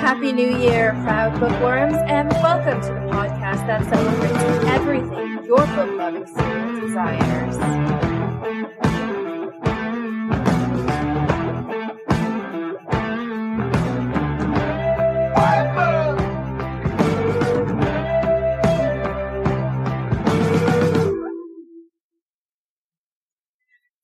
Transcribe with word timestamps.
Happy 0.00 0.32
New 0.32 0.56
Year, 0.58 0.92
proud 1.02 1.40
bookworms, 1.40 1.96
and 2.06 2.30
welcome 2.34 2.80
to 2.82 2.86
the 2.86 3.00
podcast 3.10 3.66
that 3.66 3.84
celebrates 3.88 4.64
everything 4.68 5.44
your 5.44 5.66
book 5.66 5.90
loving 5.98 6.24
desires. 6.80 8.19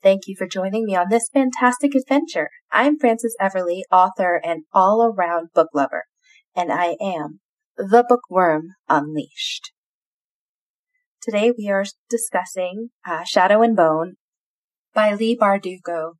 Thank 0.07 0.29
you 0.29 0.37
for 0.39 0.47
joining 0.47 0.85
me 0.85 0.95
on 0.95 1.07
this 1.11 1.29
fantastic 1.35 1.97
adventure. 1.97 2.49
I'm 2.71 2.97
Frances 2.97 3.37
Everly, 3.41 3.81
author 3.91 4.41
and 4.45 4.63
all 4.73 5.03
around 5.03 5.49
book 5.53 5.67
lover, 5.75 6.05
and 6.55 6.73
I 6.73 6.97
am 7.01 7.41
The 7.77 8.05
Bookworm 8.09 8.69
Unleashed. 8.89 9.73
Today 11.21 11.53
we 11.59 11.69
are 11.71 11.85
discussing 12.09 12.91
uh, 13.05 13.25
Shadow 13.25 13.63
and 13.63 13.75
Bone 13.75 14.15
by 14.95 15.13
Leigh 15.13 15.37
Bardugo. 15.37 16.13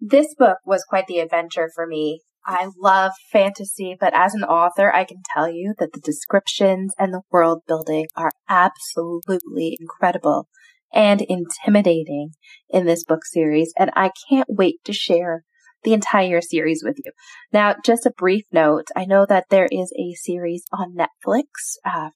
This 0.00 0.34
book 0.38 0.56
was 0.64 0.86
quite 0.88 1.06
the 1.06 1.18
adventure 1.18 1.68
for 1.74 1.86
me. 1.86 2.22
I 2.46 2.70
love 2.78 3.12
fantasy, 3.30 3.94
but 4.00 4.14
as 4.14 4.32
an 4.32 4.42
author, 4.42 4.90
I 4.90 5.04
can 5.04 5.18
tell 5.34 5.50
you 5.50 5.74
that 5.78 5.92
the 5.92 6.00
descriptions 6.00 6.94
and 6.98 7.12
the 7.12 7.20
world 7.30 7.60
building 7.68 8.06
are 8.16 8.32
absolutely 8.48 9.76
incredible 9.78 10.48
and 10.92 11.20
intimidating 11.22 12.30
in 12.68 12.86
this 12.86 13.04
book 13.04 13.24
series, 13.24 13.72
and 13.78 13.90
I 13.94 14.10
can't 14.28 14.48
wait 14.48 14.76
to 14.84 14.92
share 14.92 15.44
the 15.84 15.92
entire 15.92 16.40
series 16.40 16.82
with 16.84 16.96
you. 17.04 17.12
Now, 17.52 17.76
just 17.84 18.06
a 18.06 18.12
brief 18.16 18.44
note 18.52 18.88
I 18.96 19.04
know 19.04 19.26
that 19.26 19.46
there 19.50 19.68
is 19.70 19.92
a 19.98 20.14
series 20.14 20.64
on 20.72 20.96
Netflix 20.96 21.44
uh, 21.84 22.10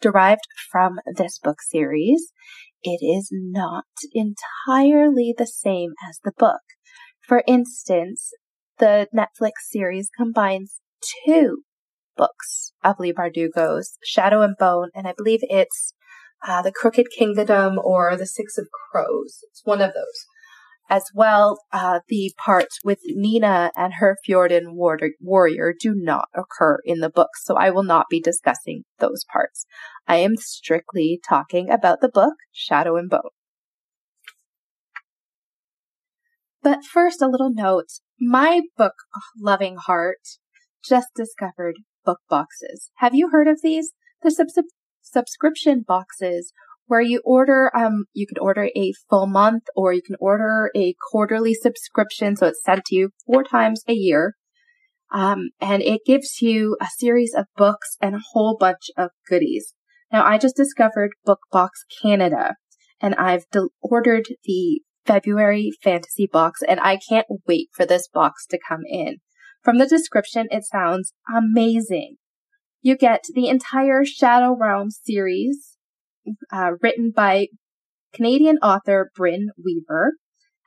derived 0.00 0.46
from 0.70 1.00
this 1.16 1.38
book 1.38 1.60
series. 1.60 2.32
It 2.82 3.04
is 3.04 3.28
not 3.32 3.84
entirely 4.12 5.34
the 5.36 5.46
same 5.46 5.92
as 6.08 6.18
the 6.24 6.32
book. 6.36 6.60
For 7.20 7.42
instance, 7.46 8.30
the 8.78 9.08
Netflix 9.14 9.52
series 9.70 10.10
combines 10.16 10.80
two 11.24 11.62
books 12.16 12.72
of 12.82 12.98
Leigh 12.98 13.12
Bardugo's 13.12 13.98
Shadow 14.04 14.42
and 14.42 14.56
Bone, 14.58 14.90
and 14.94 15.06
I 15.06 15.14
believe 15.16 15.40
it's 15.42 15.94
uh, 16.46 16.62
The 16.62 16.72
Crooked 16.72 17.06
Kingdom 17.16 17.78
or 17.78 18.16
The 18.16 18.26
Six 18.26 18.58
of 18.58 18.68
Crows. 18.90 19.38
It's 19.50 19.62
one 19.64 19.80
of 19.80 19.92
those. 19.94 20.26
As 20.90 21.04
well, 21.14 21.60
uh, 21.72 22.00
the 22.08 22.34
parts 22.36 22.78
with 22.84 22.98
Nina 23.04 23.70
and 23.76 23.94
her 23.94 24.18
Fjerdan 24.28 24.74
warrior 25.20 25.72
do 25.78 25.94
not 25.96 26.28
occur 26.34 26.80
in 26.84 26.98
the 26.98 27.08
book, 27.08 27.30
so 27.42 27.56
I 27.56 27.70
will 27.70 27.84
not 27.84 28.06
be 28.10 28.20
discussing 28.20 28.84
those 28.98 29.24
parts. 29.32 29.64
I 30.06 30.16
am 30.16 30.36
strictly 30.36 31.20
talking 31.26 31.70
about 31.70 32.00
the 32.00 32.10
book 32.10 32.34
Shadow 32.52 32.96
and 32.96 33.08
Bone. 33.08 33.30
But 36.62 36.84
first, 36.84 37.22
a 37.22 37.28
little 37.28 37.52
note. 37.52 37.88
My 38.20 38.62
book 38.76 38.94
loving 39.40 39.76
heart 39.76 40.20
just 40.86 41.08
discovered 41.14 41.76
book 42.04 42.20
boxes. 42.28 42.90
Have 42.96 43.14
you 43.14 43.30
heard 43.30 43.48
of 43.48 43.60
these? 43.62 43.92
The 44.22 44.30
sub- 44.30 44.64
subscription 45.12 45.84
boxes 45.86 46.52
where 46.86 47.00
you 47.00 47.22
order, 47.24 47.70
um, 47.76 48.04
you 48.12 48.26
can 48.26 48.38
order 48.38 48.68
a 48.76 48.92
full 49.08 49.26
month 49.26 49.64
or 49.76 49.92
you 49.92 50.02
can 50.02 50.16
order 50.20 50.70
a 50.76 50.94
quarterly 51.10 51.54
subscription. 51.54 52.36
So 52.36 52.48
it's 52.48 52.62
sent 52.62 52.84
to 52.86 52.94
you 52.94 53.10
four 53.26 53.44
times 53.44 53.82
a 53.88 53.94
year. 53.94 54.34
Um, 55.12 55.50
and 55.60 55.82
it 55.82 56.00
gives 56.06 56.40
you 56.40 56.76
a 56.80 56.86
series 56.98 57.34
of 57.34 57.46
books 57.56 57.96
and 58.00 58.14
a 58.14 58.22
whole 58.32 58.56
bunch 58.58 58.90
of 58.96 59.10
goodies. 59.28 59.74
Now 60.12 60.24
I 60.24 60.38
just 60.38 60.56
discovered 60.56 61.12
BookBox 61.26 61.68
Canada 62.02 62.56
and 63.00 63.14
I've 63.14 63.44
de- 63.50 63.68
ordered 63.80 64.26
the 64.44 64.80
February 65.04 65.70
fantasy 65.82 66.28
box 66.30 66.60
and 66.66 66.80
I 66.80 66.98
can't 67.08 67.26
wait 67.46 67.68
for 67.72 67.84
this 67.84 68.08
box 68.08 68.46
to 68.46 68.58
come 68.66 68.82
in. 68.86 69.16
From 69.62 69.78
the 69.78 69.86
description, 69.86 70.48
it 70.50 70.64
sounds 70.64 71.12
amazing. 71.34 72.16
You 72.84 72.96
get 72.96 73.26
the 73.32 73.46
entire 73.46 74.04
Shadow 74.04 74.56
Realm 74.58 74.90
series, 74.90 75.76
uh, 76.52 76.72
written 76.82 77.12
by 77.14 77.46
Canadian 78.12 78.56
author 78.58 79.12
Brynne 79.16 79.50
Weaver, 79.64 80.14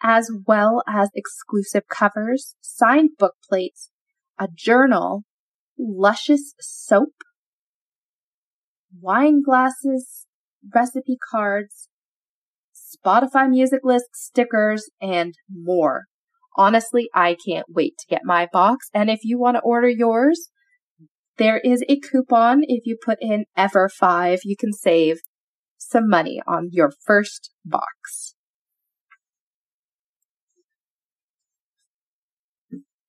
as 0.01 0.31
well 0.47 0.81
as 0.87 1.09
exclusive 1.13 1.83
covers, 1.89 2.55
signed 2.61 3.11
book 3.19 3.33
plates, 3.49 3.89
a 4.39 4.47
journal, 4.53 5.23
luscious 5.77 6.53
soap, 6.61 7.13
wine 9.01 9.41
glasses, 9.43 10.25
recipe 10.73 11.17
cards, 11.31 11.89
Spotify 12.73 13.49
music 13.49 13.81
list, 13.83 14.07
stickers, 14.13 14.89
and 15.01 15.33
more. 15.53 16.05
Honestly, 16.55 17.09
I 17.13 17.35
can't 17.45 17.65
wait 17.67 17.95
to 17.99 18.07
get 18.07 18.21
my 18.23 18.47
box. 18.53 18.87
And 18.93 19.09
if 19.09 19.19
you 19.23 19.37
want 19.37 19.55
to 19.57 19.61
order 19.61 19.89
yours, 19.89 20.49
there 21.37 21.59
is 21.59 21.83
a 21.87 21.99
coupon. 21.99 22.61
If 22.63 22.85
you 22.85 22.97
put 23.03 23.17
in 23.21 23.45
Ever5, 23.57 24.39
you 24.43 24.55
can 24.57 24.71
save 24.71 25.19
some 25.77 26.09
money 26.09 26.41
on 26.47 26.69
your 26.71 26.91
first 27.05 27.51
box. 27.63 28.35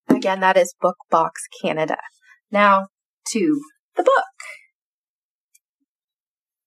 Again, 0.09 0.41
that 0.41 0.57
is 0.57 0.75
Book 0.81 0.97
Box 1.11 1.43
Canada. 1.63 1.99
Now 2.51 2.89
to 3.33 3.61
the 3.97 4.03
book. 4.03 4.25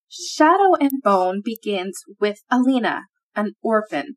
Shadow 0.10 0.76
and 0.80 0.92
Bone 1.04 1.42
begins 1.44 2.00
with 2.20 2.40
Alina, 2.52 3.04
an 3.36 3.54
orphan. 3.62 4.16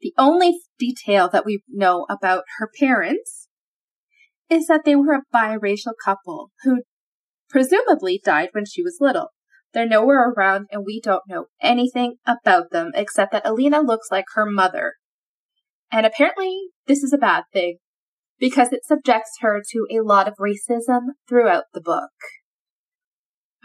The 0.00 0.12
only 0.18 0.58
detail 0.78 1.28
that 1.32 1.46
we 1.46 1.62
know 1.68 2.06
about 2.10 2.44
her 2.58 2.68
parents 2.78 3.48
is 4.52 4.66
that 4.66 4.82
they 4.84 4.94
were 4.94 5.14
a 5.14 5.34
biracial 5.34 5.94
couple 6.04 6.50
who 6.62 6.82
presumably 7.48 8.20
died 8.22 8.50
when 8.52 8.66
she 8.66 8.82
was 8.82 8.98
little. 9.00 9.28
They're 9.72 9.88
nowhere 9.88 10.30
around 10.30 10.66
and 10.70 10.84
we 10.84 11.00
don't 11.00 11.22
know 11.26 11.46
anything 11.62 12.16
about 12.26 12.70
them 12.70 12.90
except 12.94 13.32
that 13.32 13.46
Alina 13.46 13.80
looks 13.80 14.08
like 14.10 14.26
her 14.34 14.44
mother. 14.44 14.94
And 15.90 16.04
apparently 16.04 16.68
this 16.86 17.02
is 17.02 17.12
a 17.12 17.18
bad 17.18 17.44
thing 17.52 17.78
because 18.38 18.72
it 18.72 18.84
subjects 18.84 19.30
her 19.40 19.62
to 19.70 19.86
a 19.90 20.02
lot 20.02 20.28
of 20.28 20.34
racism 20.34 21.00
throughout 21.28 21.64
the 21.72 21.80
book. 21.80 22.10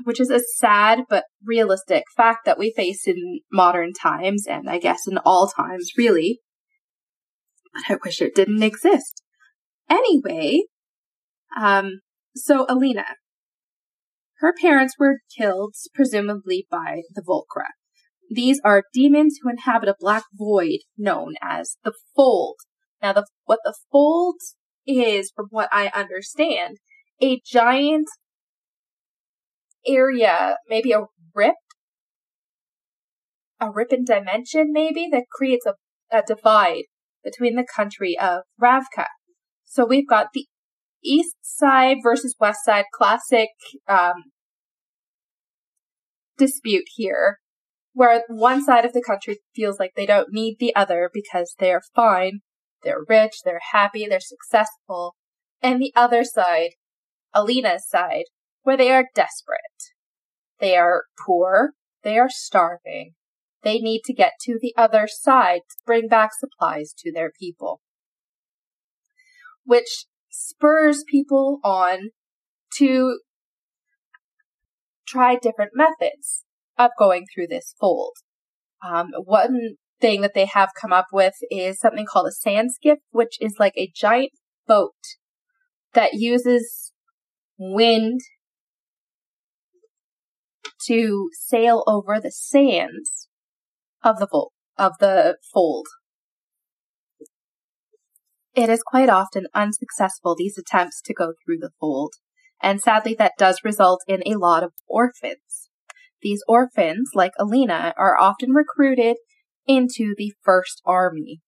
Which 0.04 0.22
is 0.22 0.30
a 0.30 0.40
sad 0.40 1.02
but 1.10 1.26
realistic 1.44 2.04
fact 2.16 2.46
that 2.46 2.60
we 2.60 2.72
face 2.76 3.08
in 3.08 3.42
modern 3.52 3.92
times 3.92 4.46
and 4.48 4.70
I 4.70 4.78
guess 4.78 5.08
in 5.08 5.18
all 5.18 5.50
times 5.50 5.92
really. 5.98 6.40
But 7.74 7.94
I 7.94 7.98
wish 8.02 8.22
it 8.22 8.36
didn't 8.36 8.64
exist. 8.64 9.24
Anyway, 9.90 10.64
um, 11.60 12.00
so 12.36 12.66
Alina, 12.70 13.06
her 14.40 14.54
parents 14.62 14.96
were 15.00 15.20
killed, 15.36 15.74
presumably 15.94 16.68
by 16.70 17.02
the 17.14 17.22
Volcra. 17.22 17.70
These 18.30 18.62
are 18.64 18.84
demons 18.94 19.38
who 19.42 19.50
inhabit 19.50 19.90
a 19.90 19.96
black 20.00 20.24
void 20.34 20.80
known 20.98 21.36
as 21.42 21.78
the 21.84 21.94
Fold. 22.16 22.58
Now, 23.02 23.14
the, 23.14 23.26
what 23.46 23.60
the 23.64 23.74
Fold 23.92 24.36
is, 24.86 25.32
from 25.36 25.48
what 25.50 25.70
I 25.72 25.88
understand, 25.88 26.78
a 27.22 27.42
giant 27.46 28.08
area, 29.88 30.58
maybe 30.70 30.92
a 30.92 31.06
rip, 31.34 31.56
a 33.60 33.72
rip 33.72 33.92
in 33.92 34.04
dimension, 34.04 34.72
maybe, 34.72 35.08
that 35.12 35.26
creates 35.32 35.66
a, 35.66 35.74
a 36.12 36.22
divide 36.22 36.84
between 37.24 37.56
the 37.56 37.66
country 37.76 38.18
of 38.20 38.42
Ravka. 38.62 39.08
So 39.66 39.86
we've 39.86 40.08
got 40.08 40.28
the 40.34 40.46
east 41.08 41.36
side 41.42 41.98
versus 42.04 42.36
west 42.40 42.60
side 42.66 42.86
classic 42.94 43.50
um, 43.88 44.32
dispute 46.38 46.86
here, 46.96 47.40
where 47.94 48.24
one 48.28 48.64
side 48.64 48.86
of 48.86 48.94
the 48.94 49.04
country 49.06 49.40
feels 49.56 49.80
like 49.80 49.92
they 49.96 50.06
don't 50.06 50.32
need 50.32 50.58
the 50.60 50.76
other 50.76 51.10
because 51.14 51.56
they're 51.60 51.82
fine, 51.96 52.42
they're 52.84 53.06
rich, 53.08 53.42
they're 53.44 53.62
happy, 53.72 54.06
they're 54.08 54.20
successful, 54.20 55.16
and 55.62 55.82
the 55.82 55.94
other 55.96 56.24
side, 56.24 56.72
Alina's 57.34 57.88
side, 57.88 58.26
where 58.64 58.78
they 58.78 58.92
are 58.92 59.06
desperate. 59.16 59.60
They 60.60 60.76
are 60.76 61.04
poor, 61.26 61.72
they 62.04 62.18
are 62.18 62.30
starving, 62.30 63.14
they 63.64 63.80
need 63.80 64.02
to 64.06 64.14
get 64.14 64.34
to 64.42 64.58
the 64.62 64.74
other 64.78 65.08
side 65.08 65.62
to 65.70 65.76
bring 65.86 66.08
back 66.08 66.32
supplies 66.38 66.94
to 67.00 67.12
their 67.12 67.32
people. 67.38 67.82
Which 69.66 70.06
spurs 70.38 71.04
people 71.10 71.60
on 71.64 72.10
to 72.78 73.20
try 75.08 75.36
different 75.36 75.72
methods. 75.74 76.44
of 76.78 76.92
going 77.00 77.26
through 77.34 77.48
this 77.48 77.74
fold. 77.80 78.14
Um, 78.88 79.08
one 79.26 79.78
thing 80.00 80.22
that 80.22 80.36
they 80.36 80.46
have 80.46 80.70
come 80.80 80.94
up 80.94 81.08
with 81.12 81.34
is 81.50 81.80
something 81.80 82.06
called 82.06 82.28
a 82.28 82.32
sand 82.32 82.72
skiff, 82.72 83.00
which 83.10 83.38
is 83.42 83.56
like 83.58 83.74
a 83.76 83.92
giant 83.96 84.32
boat 84.68 84.94
that 85.94 86.14
uses 86.14 86.94
wind 87.58 88.22
to 90.86 91.30
sail 91.34 91.84
over 91.88 92.20
the 92.20 92.32
sands 92.32 93.28
of 94.04 94.20
the 94.20 94.28
fold 94.28 94.52
of 94.78 94.94
the 95.00 95.38
fold. 95.52 95.88
It 98.58 98.72
is 98.72 98.82
quite 98.82 99.08
often 99.08 99.46
unsuccessful 99.54 100.36
these 100.36 100.58
attempts 100.58 101.00
to 101.04 101.14
go 101.14 101.34
through 101.46 101.60
the 101.60 101.70
fold, 101.80 102.16
and 102.60 102.82
sadly 102.82 103.14
that 103.20 103.34
does 103.38 103.60
result 103.64 104.04
in 104.08 104.24
a 104.26 104.40
lot 104.40 104.64
of 104.64 104.74
orphans. 104.88 105.70
These 106.24 106.42
orphans, 106.48 107.12
like 107.14 107.34
Alina, 107.38 107.94
are 108.00 108.20
often 108.20 108.54
recruited 108.54 109.18
into 109.68 110.16
the 110.18 110.34
First 110.44 110.82
Army. 110.88 111.42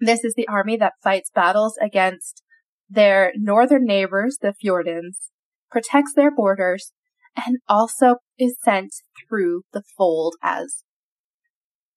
This 0.00 0.24
is 0.24 0.32
the 0.32 0.48
army 0.48 0.78
that 0.78 0.94
fights 1.04 1.30
battles 1.34 1.76
against 1.76 2.42
their 2.88 3.34
northern 3.36 3.84
neighbors, 3.84 4.38
the 4.40 4.54
Fjerdans, 4.64 5.28
protects 5.70 6.14
their 6.14 6.34
borders, 6.34 6.92
and 7.36 7.58
also 7.68 8.16
is 8.38 8.56
sent 8.64 8.94
through 9.28 9.64
the 9.74 9.82
fold 9.94 10.36
as 10.42 10.84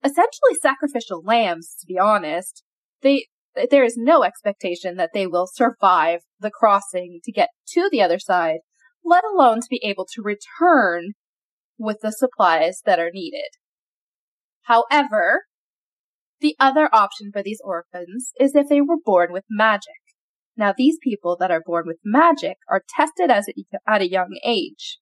essentially 0.04 0.56
sacrificial 0.62 1.24
lambs, 1.24 1.78
to 1.80 1.86
be 1.88 1.98
honest. 1.98 2.62
They, 3.02 3.28
there 3.70 3.84
is 3.84 3.96
no 3.98 4.24
expectation 4.24 4.96
that 4.98 5.12
they 5.14 5.28
will 5.28 5.48
survive 5.52 6.22
the 6.40 6.52
crossing 6.52 7.20
to 7.24 7.32
get 7.32 7.50
to 7.74 7.90
the 7.92 8.02
other 8.02 8.20
side, 8.20 8.60
let 9.04 9.24
alone 9.24 9.62
to 9.62 9.68
be 9.70 9.82
able 9.84 10.08
to 10.14 10.22
return 10.22 11.14
with 11.78 12.00
the 12.02 12.12
supplies 12.12 12.82
that 12.86 13.00
are 13.00 13.12
needed. 13.14 13.50
However, 14.64 15.44
the 16.40 16.56
other 16.60 16.90
option 16.94 17.32
for 17.32 17.44
these 17.44 17.62
orphans 17.64 18.32
is 18.40 18.56
if 18.56 18.68
they 18.70 18.82
were 18.82 18.98
born 19.04 19.32
with 19.32 19.46
magic. 19.50 19.94
Now, 20.56 20.74
these 20.76 20.98
people 21.02 21.36
that 21.40 21.52
are 21.52 21.62
born 21.66 21.86
with 21.88 21.98
magic 22.04 22.58
are 22.70 22.84
tested 22.96 23.32
as 23.32 23.48
a, 23.48 23.54
at 23.88 24.02
a 24.02 24.10
young 24.10 24.38
age. 24.46 25.00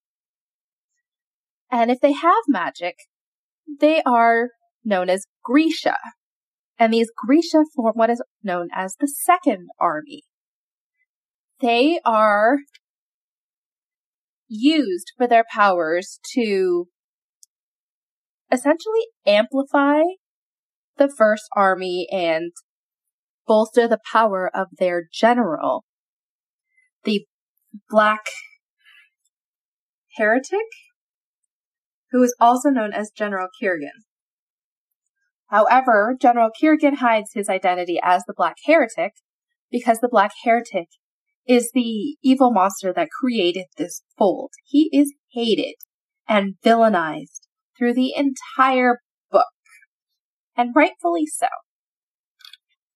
And 1.70 1.90
if 1.90 2.00
they 2.00 2.12
have 2.12 2.44
magic, 2.48 2.94
they 3.80 4.02
are 4.02 4.50
known 4.84 5.08
as 5.08 5.26
Grisha. 5.44 5.96
And 6.82 6.92
these 6.92 7.12
Grisha 7.16 7.62
form 7.76 7.92
what 7.94 8.10
is 8.10 8.20
known 8.42 8.66
as 8.74 8.96
the 8.98 9.06
Second 9.06 9.68
Army. 9.78 10.24
They 11.60 12.00
are 12.04 12.56
used 14.48 15.12
for 15.16 15.28
their 15.28 15.44
powers 15.48 16.18
to 16.34 16.88
essentially 18.50 19.06
amplify 19.24 20.00
the 20.96 21.08
First 21.08 21.44
Army 21.54 22.08
and 22.10 22.50
bolster 23.46 23.86
the 23.86 24.00
power 24.10 24.50
of 24.52 24.66
their 24.76 25.04
general, 25.12 25.84
the 27.04 27.26
Black 27.88 28.26
Heretic, 30.16 30.66
who 32.10 32.24
is 32.24 32.34
also 32.40 32.70
known 32.70 32.92
as 32.92 33.12
General 33.16 33.46
Kirigan. 33.62 34.02
However, 35.52 36.16
General 36.18 36.48
Kirigan 36.50 36.96
hides 36.96 37.32
his 37.34 37.50
identity 37.50 38.00
as 38.02 38.24
the 38.24 38.32
Black 38.34 38.56
Heretic 38.64 39.12
because 39.70 39.98
the 40.00 40.08
Black 40.08 40.32
Heretic 40.44 40.88
is 41.46 41.70
the 41.74 42.16
evil 42.22 42.50
monster 42.50 42.90
that 42.94 43.10
created 43.20 43.66
this 43.76 44.02
fold. 44.16 44.52
He 44.64 44.88
is 44.94 45.12
hated 45.32 45.74
and 46.26 46.54
villainized 46.64 47.48
through 47.76 47.92
the 47.92 48.14
entire 48.16 49.00
book. 49.30 49.44
And 50.56 50.70
rightfully 50.74 51.26
so. 51.26 51.48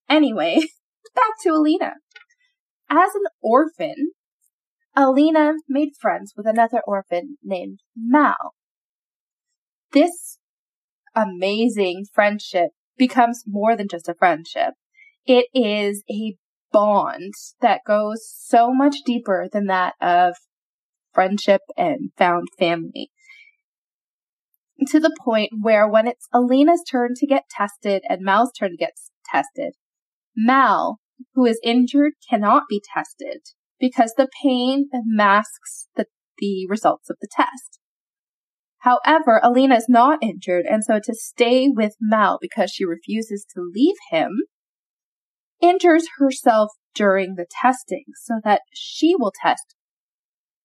Anyway, 0.08 0.60
back 1.14 1.32
to 1.42 1.50
Alina. 1.50 1.92
As 2.88 3.14
an 3.14 3.24
orphan, 3.42 4.12
Alina 4.96 5.54
made 5.68 5.90
friends 6.00 6.32
with 6.34 6.46
another 6.46 6.80
orphan 6.86 7.36
named 7.44 7.80
Mal. 7.94 8.54
This 9.92 10.38
amazing 11.16 12.04
friendship 12.12 12.70
becomes 12.96 13.42
more 13.46 13.76
than 13.76 13.88
just 13.88 14.08
a 14.08 14.14
friendship. 14.14 14.74
It 15.26 15.46
is 15.54 16.04
a 16.10 16.36
bond 16.72 17.32
that 17.60 17.80
goes 17.86 18.28
so 18.28 18.72
much 18.72 18.96
deeper 19.04 19.48
than 19.50 19.66
that 19.66 19.94
of 20.00 20.36
friendship 21.12 21.62
and 21.76 22.10
found 22.16 22.48
family. 22.58 23.10
To 24.88 25.00
the 25.00 25.16
point 25.18 25.50
where 25.60 25.88
when 25.88 26.06
it's 26.06 26.28
Alina's 26.34 26.84
turn 26.88 27.14
to 27.16 27.26
get 27.26 27.44
tested 27.48 28.02
and 28.08 28.20
Mal's 28.22 28.52
turn 28.52 28.72
to 28.72 28.76
get 28.76 28.92
tested, 29.24 29.72
Mal, 30.36 30.98
who 31.34 31.46
is 31.46 31.58
injured, 31.64 32.12
cannot 32.28 32.64
be 32.68 32.82
tested 32.94 33.40
because 33.80 34.12
the 34.16 34.28
pain 34.42 34.90
masks 34.92 35.88
the, 35.96 36.06
the 36.38 36.66
results 36.68 37.08
of 37.08 37.16
the 37.20 37.28
test. 37.30 37.80
However, 38.86 39.40
Alina 39.42 39.74
is 39.74 39.88
not 39.88 40.22
injured, 40.22 40.64
and 40.64 40.84
so 40.84 41.00
to 41.02 41.12
stay 41.12 41.68
with 41.68 41.96
Mal 42.00 42.38
because 42.40 42.70
she 42.70 42.84
refuses 42.84 43.44
to 43.52 43.60
leave 43.60 43.96
him, 44.12 44.44
injures 45.60 46.06
herself 46.18 46.70
during 46.94 47.34
the 47.34 47.46
testing 47.60 48.04
so 48.22 48.34
that 48.44 48.62
she 48.72 49.16
will 49.18 49.32
test 49.42 49.74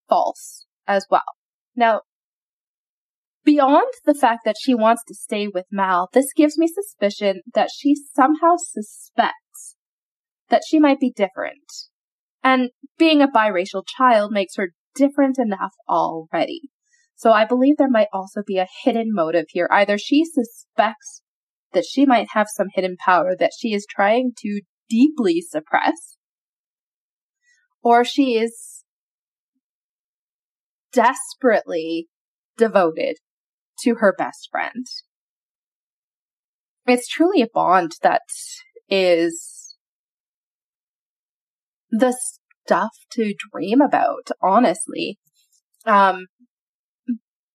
false 0.07 0.67
as 0.87 1.07
well. 1.09 1.23
Now, 1.75 2.01
beyond 3.43 3.91
the 4.05 4.13
fact 4.13 4.41
that 4.45 4.57
she 4.61 4.75
wants 4.75 5.01
to 5.07 5.15
stay 5.15 5.47
with 5.47 5.65
Mal, 5.71 6.07
this 6.13 6.31
gives 6.35 6.59
me 6.59 6.67
suspicion 6.67 7.41
that 7.55 7.69
she 7.75 7.95
somehow 7.95 8.55
suspects 8.55 9.77
that 10.49 10.61
she 10.67 10.79
might 10.79 10.99
be 10.99 11.11
different. 11.11 11.71
And 12.43 12.69
being 12.99 13.23
a 13.23 13.27
biracial 13.27 13.81
child 13.83 14.31
makes 14.31 14.57
her 14.57 14.73
different 14.93 15.39
enough 15.39 15.73
already. 15.89 16.69
So 17.21 17.31
I 17.31 17.45
believe 17.45 17.77
there 17.77 17.87
might 17.87 18.07
also 18.11 18.41
be 18.43 18.57
a 18.57 18.67
hidden 18.83 19.09
motive 19.13 19.45
here. 19.49 19.69
Either 19.71 19.99
she 19.99 20.25
suspects 20.25 21.21
that 21.71 21.85
she 21.85 22.03
might 22.03 22.29
have 22.31 22.47
some 22.49 22.69
hidden 22.73 22.97
power 22.97 23.35
that 23.37 23.51
she 23.55 23.75
is 23.75 23.85
trying 23.87 24.31
to 24.39 24.61
deeply 24.89 25.39
suppress, 25.39 26.17
or 27.83 28.03
she 28.03 28.39
is 28.39 28.83
desperately 30.91 32.07
devoted 32.57 33.17
to 33.83 33.97
her 33.99 34.15
best 34.17 34.49
friend. 34.49 34.87
It's 36.87 37.07
truly 37.07 37.43
a 37.43 37.47
bond 37.53 37.91
that 38.01 38.23
is 38.89 39.75
the 41.91 42.17
stuff 42.65 42.93
to 43.11 43.35
dream 43.51 43.79
about, 43.79 44.29
honestly. 44.41 45.19
Um, 45.85 46.25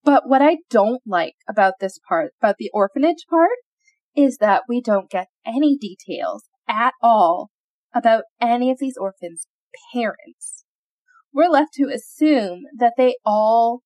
but 0.07 0.29
what 0.29 0.41
I 0.41 0.59
don't 0.71 1.03
like 1.05 1.35
about 1.49 1.75
this 1.81 1.99
part, 2.09 2.31
about 2.41 2.55
the 2.59 2.71
orphanage 2.73 3.27
part, 3.29 3.59
is 4.17 4.39
that 4.39 4.63
we 4.69 4.81
don't 4.81 5.11
get 5.11 5.27
any 5.45 5.77
details 5.77 6.45
at 6.69 6.95
all 7.03 7.51
about 7.93 8.23
any 8.41 8.71
of 8.71 8.79
these 8.79 8.97
orphans' 8.97 9.49
parents. 9.93 10.65
We're 11.35 11.49
left 11.49 11.75
to 11.75 11.91
assume 11.93 12.63
that 12.79 12.93
they 12.97 13.17
all 13.25 13.81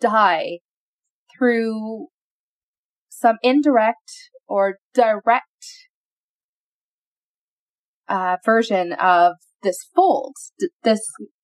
die 0.00 0.58
through 1.38 2.08
some 3.08 3.36
indirect 3.42 4.30
or 4.48 4.78
direct 4.92 5.46
uh, 8.08 8.38
version 8.44 8.94
of 8.94 9.34
this 9.62 9.78
fold, 9.94 10.34
this 10.82 11.00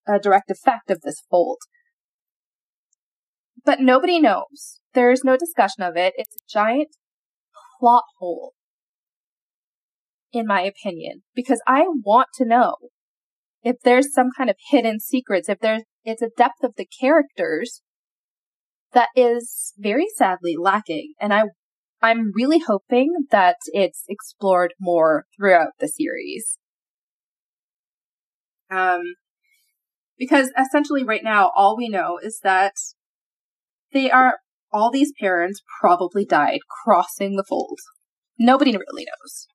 uh, 0.08 0.18
direct 0.18 0.50
effect 0.50 0.90
of 0.90 1.02
this 1.02 1.22
fold. 1.30 1.58
But 3.68 3.80
nobody 3.80 4.18
knows. 4.18 4.80
There 4.94 5.10
is 5.10 5.24
no 5.24 5.36
discussion 5.36 5.82
of 5.82 5.94
it. 5.94 6.14
It's 6.16 6.34
a 6.34 6.50
giant 6.50 6.96
plot 7.78 8.04
hole, 8.18 8.54
in 10.32 10.46
my 10.46 10.62
opinion, 10.62 11.20
because 11.34 11.60
I 11.66 11.82
want 11.82 12.28
to 12.36 12.46
know 12.46 12.76
if 13.62 13.76
there's 13.84 14.10
some 14.10 14.30
kind 14.34 14.48
of 14.48 14.56
hidden 14.70 15.00
secrets, 15.00 15.50
if 15.50 15.58
there's, 15.58 15.82
it's 16.02 16.22
a 16.22 16.30
depth 16.34 16.64
of 16.64 16.76
the 16.78 16.86
characters 16.98 17.82
that 18.94 19.10
is 19.14 19.74
very 19.76 20.06
sadly 20.16 20.54
lacking. 20.58 21.12
And 21.20 21.34
I, 21.34 21.42
I'm 22.00 22.32
really 22.34 22.60
hoping 22.66 23.12
that 23.30 23.56
it's 23.66 24.04
explored 24.08 24.72
more 24.80 25.26
throughout 25.36 25.72
the 25.78 25.88
series. 25.88 26.56
Um, 28.70 29.02
because 30.18 30.52
essentially 30.58 31.04
right 31.04 31.22
now, 31.22 31.50
all 31.54 31.76
we 31.76 31.90
know 31.90 32.18
is 32.22 32.40
that 32.42 32.72
they 33.92 34.10
are, 34.10 34.38
all 34.72 34.90
these 34.90 35.12
parents 35.20 35.62
probably 35.80 36.24
died 36.24 36.60
crossing 36.84 37.36
the 37.36 37.44
fold. 37.48 37.78
Nobody 38.38 38.72
really 38.72 39.06
knows. 39.06 39.46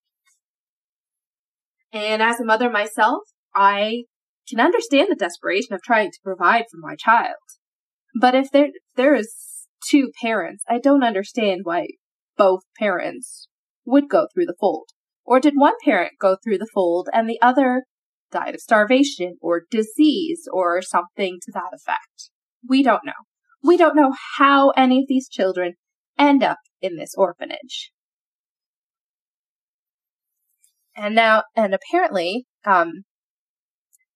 And 1.92 2.22
as 2.22 2.40
a 2.40 2.46
mother 2.46 2.70
myself, 2.70 3.22
I 3.56 4.04
can 4.50 4.60
understand 4.60 5.08
the 5.10 5.16
desperation 5.16 5.74
of 5.74 5.82
trying 5.82 6.12
to 6.12 6.20
provide 6.24 6.66
for 6.72 6.78
my 6.78 6.96
child. 6.96 7.36
But 8.20 8.36
if 8.36 8.52
there, 8.52 8.70
there 8.96 9.16
is 9.16 9.68
two 9.88 10.12
parents, 10.22 10.64
I 10.70 10.80
don't 10.80 11.04
understand 11.04 11.62
why 11.64 11.88
both 12.38 12.62
parents 12.78 13.48
would 13.86 14.10
go 14.10 14.28
through 14.34 14.48
the 14.48 14.56
fold. 14.60 14.90
Or 15.26 15.40
did 15.40 15.54
one 15.56 15.76
parent 15.84 16.14
go 16.20 16.36
through 16.44 16.58
the 16.58 16.70
fold 16.74 17.10
and 17.14 17.30
the 17.30 17.42
other 17.42 17.84
died 18.32 18.56
of 18.56 18.62
starvation 18.62 19.38
or 19.42 19.64
disease 19.70 20.48
or 20.52 20.82
something 20.82 21.38
to 21.44 21.52
that 21.54 21.72
effect? 21.74 22.32
We 22.68 22.84
don't 22.84 23.06
know. 23.06 23.14
We 23.64 23.78
don't 23.78 23.96
know 23.96 24.14
how 24.38 24.72
any 24.72 25.00
of 25.00 25.06
these 25.08 25.30
children 25.30 25.74
end 26.18 26.44
up 26.44 26.58
in 26.82 26.98
this 26.98 27.14
orphanage. 27.16 27.92
And 30.96 31.16
now, 31.16 31.44
and 31.56 31.74
apparently, 31.74 32.46
um, 32.66 33.04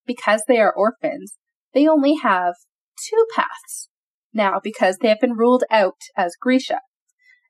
because 0.06 0.44
they 0.48 0.60
are 0.60 0.74
orphans, 0.74 1.38
they 1.74 1.88
only 1.88 2.16
have 2.16 2.54
two 3.10 3.26
paths 3.36 3.90
now 4.34 4.60
because 4.64 4.98
they 4.98 5.10
have 5.10 5.20
been 5.20 5.34
ruled 5.34 5.64
out 5.72 6.02
as 6.16 6.36
Grisha. 6.40 6.80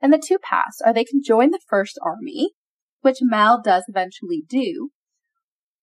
And 0.02 0.14
the 0.14 0.22
two 0.24 0.38
paths 0.38 0.82
are 0.86 0.94
they 0.94 1.04
can 1.04 1.22
join 1.24 1.52
the 1.52 1.60
first 1.68 2.00
army, 2.04 2.52
which 3.02 3.18
Mal 3.22 3.62
does 3.62 3.84
eventually 3.88 4.44
do, 4.48 4.90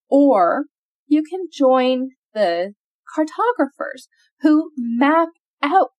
or 0.09 0.64
you 1.06 1.23
can 1.23 1.47
join 1.52 2.11
the 2.33 2.75
cartographers 3.14 4.09
who 4.40 4.71
map 4.76 5.28
out 5.62 5.90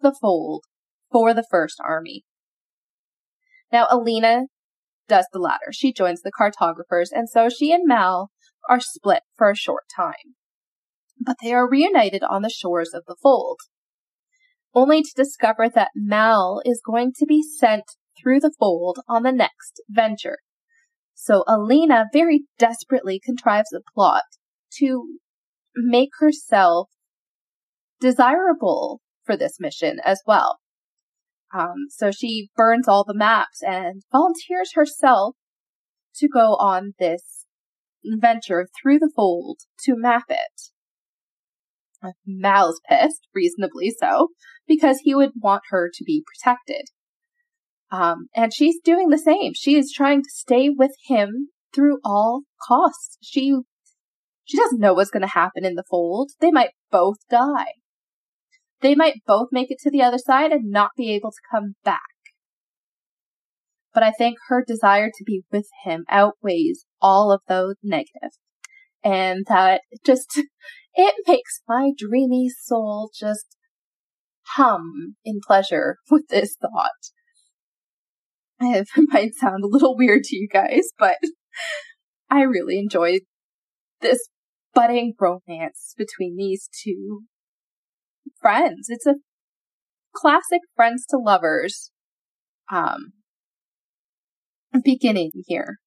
the 0.00 0.14
fold 0.20 0.64
for 1.10 1.34
the 1.34 1.46
first 1.50 1.76
army. 1.84 2.24
Now, 3.72 3.86
Alina 3.90 4.46
does 5.08 5.26
the 5.32 5.38
latter. 5.38 5.72
She 5.72 5.92
joins 5.92 6.22
the 6.22 6.32
cartographers, 6.32 7.10
and 7.12 7.28
so 7.28 7.48
she 7.48 7.72
and 7.72 7.86
Mal 7.86 8.30
are 8.68 8.80
split 8.80 9.22
for 9.36 9.50
a 9.50 9.56
short 9.56 9.84
time. 9.94 10.36
But 11.20 11.36
they 11.42 11.52
are 11.52 11.68
reunited 11.68 12.22
on 12.22 12.42
the 12.42 12.50
shores 12.50 12.92
of 12.94 13.02
the 13.06 13.16
fold, 13.20 13.58
only 14.74 15.02
to 15.02 15.12
discover 15.16 15.68
that 15.68 15.90
Mal 15.94 16.62
is 16.64 16.82
going 16.84 17.12
to 17.18 17.26
be 17.26 17.42
sent 17.42 17.84
through 18.20 18.40
the 18.40 18.52
fold 18.58 18.98
on 19.08 19.22
the 19.22 19.32
next 19.32 19.82
venture. 19.88 20.38
So 21.14 21.42
Alina 21.48 22.06
very 22.12 22.44
desperately 22.58 23.20
contrives 23.22 23.72
a 23.72 23.80
plot 23.94 24.22
to 24.78 25.18
make 25.74 26.10
herself 26.20 26.90
desirable 28.00 29.00
for 29.24 29.36
this 29.36 29.58
mission 29.60 29.98
as 30.04 30.22
well. 30.26 30.58
Um, 31.56 31.86
so 31.90 32.10
she 32.10 32.50
burns 32.56 32.88
all 32.88 33.04
the 33.04 33.14
maps 33.14 33.62
and 33.62 34.02
volunteers 34.12 34.72
herself 34.74 35.34
to 36.16 36.28
go 36.28 36.54
on 36.56 36.94
this 36.98 37.46
venture 38.04 38.68
through 38.80 38.98
the 38.98 39.10
fold 39.14 39.60
to 39.84 39.94
map 39.96 40.24
it. 40.28 40.70
Mal's 42.26 42.80
pissed, 42.88 43.26
reasonably 43.34 43.90
so, 43.90 44.28
because 44.66 45.00
he 45.02 45.14
would 45.14 45.32
want 45.36 45.62
her 45.70 45.90
to 45.92 46.04
be 46.04 46.22
protected. 46.26 46.86
Um, 47.90 48.28
and 48.36 48.52
she's 48.54 48.78
doing 48.84 49.08
the 49.08 49.18
same. 49.18 49.52
She 49.54 49.76
is 49.76 49.92
trying 49.92 50.22
to 50.22 50.30
stay 50.30 50.68
with 50.68 50.92
him 51.06 51.48
through 51.74 51.98
all 52.04 52.42
costs. 52.66 53.16
She 53.22 53.56
she 54.44 54.56
doesn't 54.56 54.80
know 54.80 54.94
what's 54.94 55.10
going 55.10 55.22
to 55.22 55.28
happen 55.28 55.64
in 55.64 55.74
the 55.74 55.84
fold. 55.90 56.30
They 56.40 56.50
might 56.50 56.70
both 56.90 57.16
die. 57.28 57.74
They 58.80 58.94
might 58.94 59.22
both 59.26 59.48
make 59.50 59.70
it 59.70 59.78
to 59.82 59.90
the 59.90 60.02
other 60.02 60.18
side 60.18 60.52
and 60.52 60.70
not 60.70 60.90
be 60.96 61.10
able 61.12 61.30
to 61.30 61.40
come 61.50 61.74
back. 61.84 62.00
But 63.92 64.02
I 64.02 64.12
think 64.12 64.38
her 64.48 64.64
desire 64.64 65.08
to 65.08 65.24
be 65.24 65.42
with 65.50 65.66
him 65.84 66.04
outweighs 66.08 66.84
all 67.00 67.32
of 67.32 67.40
those 67.48 67.74
negatives. 67.82 68.38
And 69.02 69.46
that 69.48 69.80
just, 70.04 70.40
it 70.94 71.14
makes 71.26 71.62
my 71.68 71.90
dreamy 71.96 72.48
soul 72.48 73.10
just 73.18 73.56
hum 74.54 75.16
in 75.24 75.40
pleasure 75.44 75.96
with 76.10 76.28
this 76.28 76.56
thought. 76.60 76.90
It 78.60 78.88
might 78.96 79.36
sound 79.36 79.62
a 79.62 79.68
little 79.68 79.96
weird 79.96 80.24
to 80.24 80.36
you 80.36 80.48
guys, 80.52 80.88
but 80.98 81.18
I 82.28 82.40
really 82.42 82.76
enjoy 82.76 83.20
this 84.00 84.28
budding 84.74 85.14
romance 85.18 85.94
between 85.96 86.36
these 86.36 86.68
two 86.84 87.22
friends. 88.40 88.86
It's 88.88 89.06
a 89.06 89.16
classic 90.14 90.60
friends 90.74 91.06
to 91.10 91.18
lovers 91.18 91.90
um, 92.72 93.12
beginning 94.84 95.30
here. 95.46 95.78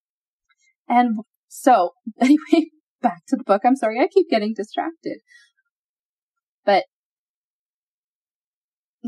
And 0.88 1.20
so, 1.48 1.92
anyway, 2.22 2.70
back 3.02 3.22
to 3.30 3.38
the 3.38 3.44
book. 3.44 3.62
I'm 3.66 3.76
sorry, 3.76 4.00
I 4.00 4.08
keep 4.08 4.30
getting 4.30 4.54
distracted. 4.56 5.20
But 6.66 6.86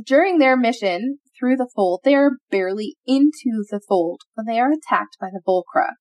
during 0.05 0.39
their 0.39 0.57
mission 0.57 1.19
through 1.37 1.57
the 1.57 1.69
fold, 1.75 2.01
they 2.03 2.15
are 2.15 2.37
barely 2.49 2.95
into 3.05 3.63
the 3.69 3.81
fold 3.87 4.21
when 4.33 4.45
they 4.45 4.59
are 4.59 4.71
attacked 4.71 5.17
by 5.19 5.27
the 5.31 5.41
Volcra. 5.47 5.91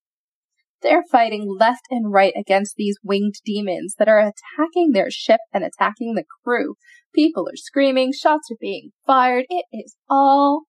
They're 0.82 1.04
fighting 1.10 1.46
left 1.46 1.82
and 1.90 2.12
right 2.12 2.32
against 2.36 2.74
these 2.76 2.98
winged 3.04 3.36
demons 3.44 3.94
that 3.98 4.08
are 4.08 4.18
attacking 4.18 4.92
their 4.92 5.10
ship 5.10 5.40
and 5.52 5.62
attacking 5.62 6.14
the 6.14 6.24
crew. 6.44 6.74
People 7.14 7.48
are 7.48 7.56
screaming, 7.56 8.12
shots 8.12 8.50
are 8.50 8.56
being 8.60 8.92
fired. 9.06 9.44
It 9.48 9.66
is 9.72 9.96
all 10.08 10.62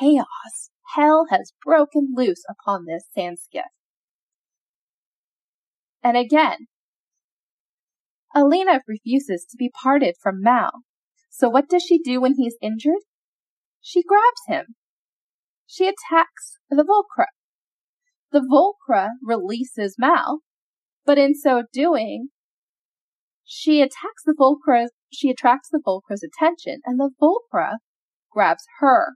chaos. 0.00 0.70
Hell 0.94 1.26
has 1.30 1.52
broken 1.64 2.14
loose 2.16 2.42
upon 2.48 2.86
this 2.86 3.04
sand 3.14 3.38
skiff. 3.38 3.64
And 6.02 6.16
again, 6.16 6.66
Alina 8.34 8.80
refuses 8.86 9.46
to 9.50 9.56
be 9.56 9.70
parted 9.70 10.14
from 10.20 10.42
Mal. 10.42 10.70
So 11.30 11.48
what 11.48 11.68
does 11.68 11.82
she 11.82 11.98
do 11.98 12.20
when 12.20 12.34
he's 12.36 12.56
injured? 12.60 13.04
She 13.80 14.02
grabs 14.02 14.42
him. 14.46 14.74
She 15.66 15.84
attacks 15.84 16.58
the 16.70 16.84
Volcra. 16.84 17.26
The 18.32 18.40
Volcra 18.40 19.10
releases 19.22 19.96
Mal, 19.98 20.40
but 21.06 21.18
in 21.18 21.34
so 21.34 21.62
doing, 21.72 22.28
she 23.44 23.80
attacks 23.80 24.24
the 24.24 24.34
Volcra, 24.38 24.88
she 25.10 25.30
attracts 25.30 25.68
the 25.70 25.80
Volcra's 25.84 26.22
attention, 26.22 26.80
and 26.84 26.98
the 26.98 27.10
Volcra 27.20 27.76
grabs 28.30 28.64
her. 28.80 29.14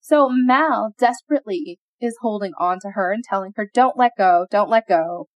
So 0.00 0.28
Mal 0.30 0.94
desperately 0.98 1.78
is 2.00 2.16
holding 2.20 2.52
on 2.58 2.78
to 2.80 2.90
her 2.94 3.12
and 3.12 3.22
telling 3.22 3.52
her, 3.56 3.68
don't 3.72 3.96
let 3.96 4.12
go, 4.16 4.46
don't 4.50 4.70
let 4.70 4.88
go. 4.88 5.28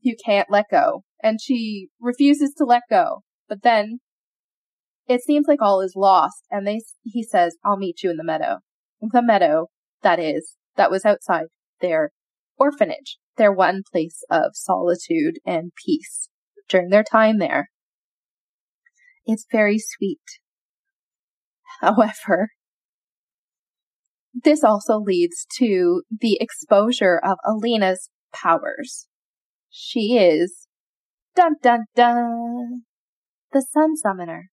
You 0.00 0.16
can't 0.24 0.50
let 0.50 0.66
go. 0.70 1.04
And 1.22 1.40
she 1.40 1.88
refuses 2.00 2.52
to 2.58 2.64
let 2.64 2.82
go. 2.90 3.22
But 3.48 3.62
then 3.62 4.00
it 5.08 5.22
seems 5.22 5.46
like 5.48 5.62
all 5.62 5.80
is 5.80 5.94
lost 5.96 6.44
and 6.50 6.66
they, 6.66 6.82
he 7.02 7.22
says, 7.22 7.56
I'll 7.64 7.76
meet 7.76 8.02
you 8.02 8.10
in 8.10 8.16
the 8.16 8.24
meadow. 8.24 8.58
The 9.00 9.22
meadow, 9.22 9.68
that 10.02 10.18
is, 10.18 10.56
that 10.76 10.90
was 10.90 11.04
outside 11.04 11.46
their 11.80 12.10
orphanage, 12.58 13.18
their 13.36 13.52
one 13.52 13.82
place 13.90 14.24
of 14.30 14.50
solitude 14.54 15.38
and 15.46 15.72
peace 15.84 16.28
during 16.68 16.90
their 16.90 17.04
time 17.04 17.38
there. 17.38 17.70
It's 19.24 19.46
very 19.50 19.78
sweet. 19.78 20.20
However, 21.80 22.50
this 24.44 24.62
also 24.62 24.98
leads 24.98 25.46
to 25.58 26.02
the 26.10 26.38
exposure 26.40 27.20
of 27.22 27.38
Alina's 27.44 28.10
powers. 28.32 29.08
She 29.70 30.16
is, 30.18 30.66
dun 31.34 31.56
dun 31.62 31.86
dun, 31.94 32.82
the 33.52 33.62
Sun 33.62 33.96
Summoner, 33.96 34.50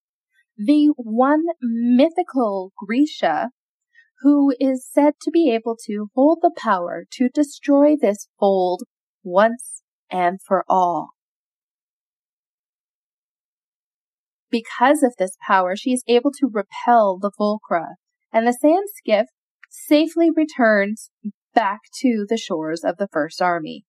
the 0.58 0.94
one 0.98 1.44
mythical 1.62 2.72
Grisha 2.78 3.50
who 4.22 4.54
is 4.60 4.88
said 4.90 5.14
to 5.22 5.32
be 5.32 5.52
able 5.52 5.76
to 5.86 6.08
hold 6.16 6.40
the 6.42 6.54
power 6.56 7.06
to 7.12 7.28
destroy 7.28 7.96
this 8.00 8.30
fold 8.40 8.84
once 9.22 9.84
and 10.10 10.40
for 10.42 10.64
all. 10.70 11.10
Because 14.54 15.02
of 15.02 15.16
this 15.18 15.36
power, 15.48 15.76
she 15.76 15.94
is 15.94 16.04
able 16.08 16.30
to 16.34 16.48
repel 16.48 17.18
the 17.18 17.32
Volcra, 17.32 17.96
and 18.32 18.46
the 18.46 18.54
sand 18.54 18.84
skiff 18.94 19.26
safely 19.72 20.30
returns 20.30 21.10
back 21.56 21.80
to 22.02 22.28
the 22.30 22.38
shores 22.38 22.84
of 22.84 22.98
the 22.98 23.08
First 23.12 23.42
Army. 23.42 23.84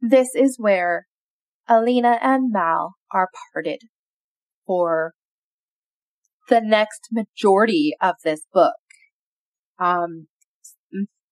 This 0.00 0.28
is 0.32 0.60
where 0.60 1.06
Alina 1.68 2.20
and 2.22 2.52
Mal 2.52 2.94
are 3.12 3.28
parted 3.52 3.80
for 4.64 5.12
the 6.48 6.60
next 6.60 7.08
majority 7.10 7.94
of 8.00 8.14
this 8.22 8.46
book. 8.52 8.76
Um, 9.80 10.28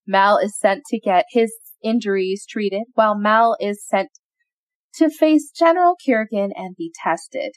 Mal 0.04 0.38
is 0.38 0.58
sent 0.58 0.82
to 0.88 0.98
get 0.98 1.26
his 1.30 1.52
injuries 1.80 2.44
treated, 2.44 2.82
while 2.94 3.16
Mal 3.16 3.56
is 3.60 3.86
sent 3.86 4.08
to 4.96 5.10
face 5.10 5.50
General 5.50 5.94
Kirigan 5.96 6.50
and 6.54 6.74
be 6.76 6.92
tested. 7.02 7.52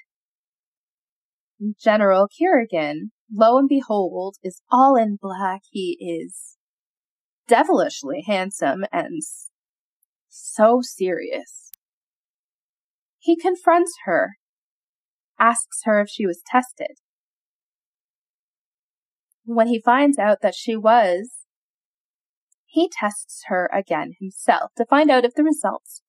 General 1.82 2.28
Kirigan, 2.28 3.12
lo 3.34 3.58
and 3.58 3.68
behold, 3.68 4.36
is 4.44 4.62
all 4.72 4.96
in 4.96 5.18
black. 5.22 5.62
He 5.72 5.98
is 6.00 6.58
devilishly 7.48 8.24
handsome 8.26 8.86
and 8.92 9.22
so 10.30 10.80
serious. 10.82 11.72
He 13.18 13.36
confronts 13.36 13.94
her 14.06 14.36
asks 15.40 15.82
her 15.86 16.02
if 16.02 16.10
she 16.10 16.26
was 16.26 16.42
tested. 16.46 16.98
When 19.46 19.68
he 19.68 19.82
finds 19.82 20.20
out 20.20 20.40
that 20.42 20.54
she 20.54 20.76
was, 20.76 21.32
he 22.66 22.90
tests 22.92 23.44
her 23.48 23.70
again 23.74 24.14
himself 24.20 24.72
to 24.78 24.86
find 24.86 25.10
out 25.10 25.26
if 25.26 25.34
the 25.34 25.44
results 25.44 26.04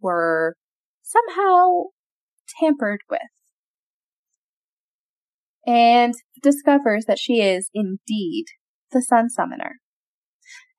were 0.00 0.56
somehow 1.02 1.84
tampered 2.60 3.00
with. 3.10 3.20
And 5.66 6.14
discovers 6.42 7.04
that 7.06 7.18
she 7.18 7.40
is 7.40 7.70
indeed 7.72 8.46
the 8.90 9.02
Sun 9.02 9.30
Summoner. 9.30 9.76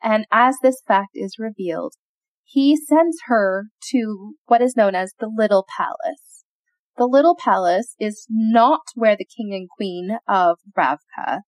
And 0.01 0.25
as 0.32 0.58
this 0.62 0.82
fact 0.86 1.12
is 1.13 1.38
revealed, 1.39 1.94
he 2.44 2.75
sends 2.75 3.18
her 3.27 3.68
to 3.92 4.36
what 4.46 4.62
is 4.62 4.75
known 4.75 4.96
as 4.96 5.13
the 5.20 5.32
Little 5.34 5.65
Palace. 5.77 6.44
The 6.98 7.08
Little 7.08 7.36
Palace 7.36 7.96
is 8.00 8.27
not 8.30 8.82
where 8.96 9.15
the 9.15 9.25
king 9.25 9.53
and 9.53 9.70
queen 9.70 10.18
of 10.27 10.60
Ravka 10.77 11.39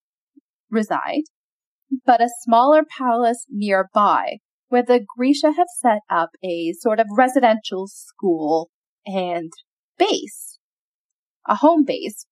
reside, 0.71 1.23
but 2.05 2.21
a 2.21 2.29
smaller 2.43 2.83
palace 2.97 3.45
nearby 3.49 4.37
where 4.69 4.83
the 4.83 5.05
Grisha 5.15 5.53
have 5.53 5.67
set 5.79 6.01
up 6.09 6.31
a 6.43 6.73
sort 6.73 6.99
of 6.99 7.07
residential 7.15 7.87
school 7.87 8.69
and 9.05 9.51
base, 9.97 10.59
a 11.47 11.55
home 11.55 11.83
base. 11.85 12.25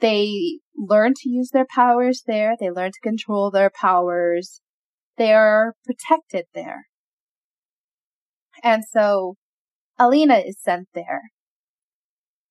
They 0.00 0.60
learn 0.76 1.14
to 1.16 1.28
use 1.28 1.50
their 1.50 1.66
powers 1.68 2.22
there. 2.26 2.54
They 2.58 2.70
learn 2.70 2.92
to 2.92 3.00
control 3.00 3.50
their 3.50 3.70
powers. 3.70 4.60
They 5.16 5.32
are 5.32 5.74
protected 5.84 6.46
there. 6.54 6.86
And 8.62 8.84
so 8.84 9.36
Alina 9.98 10.38
is 10.38 10.56
sent 10.60 10.88
there. 10.94 11.30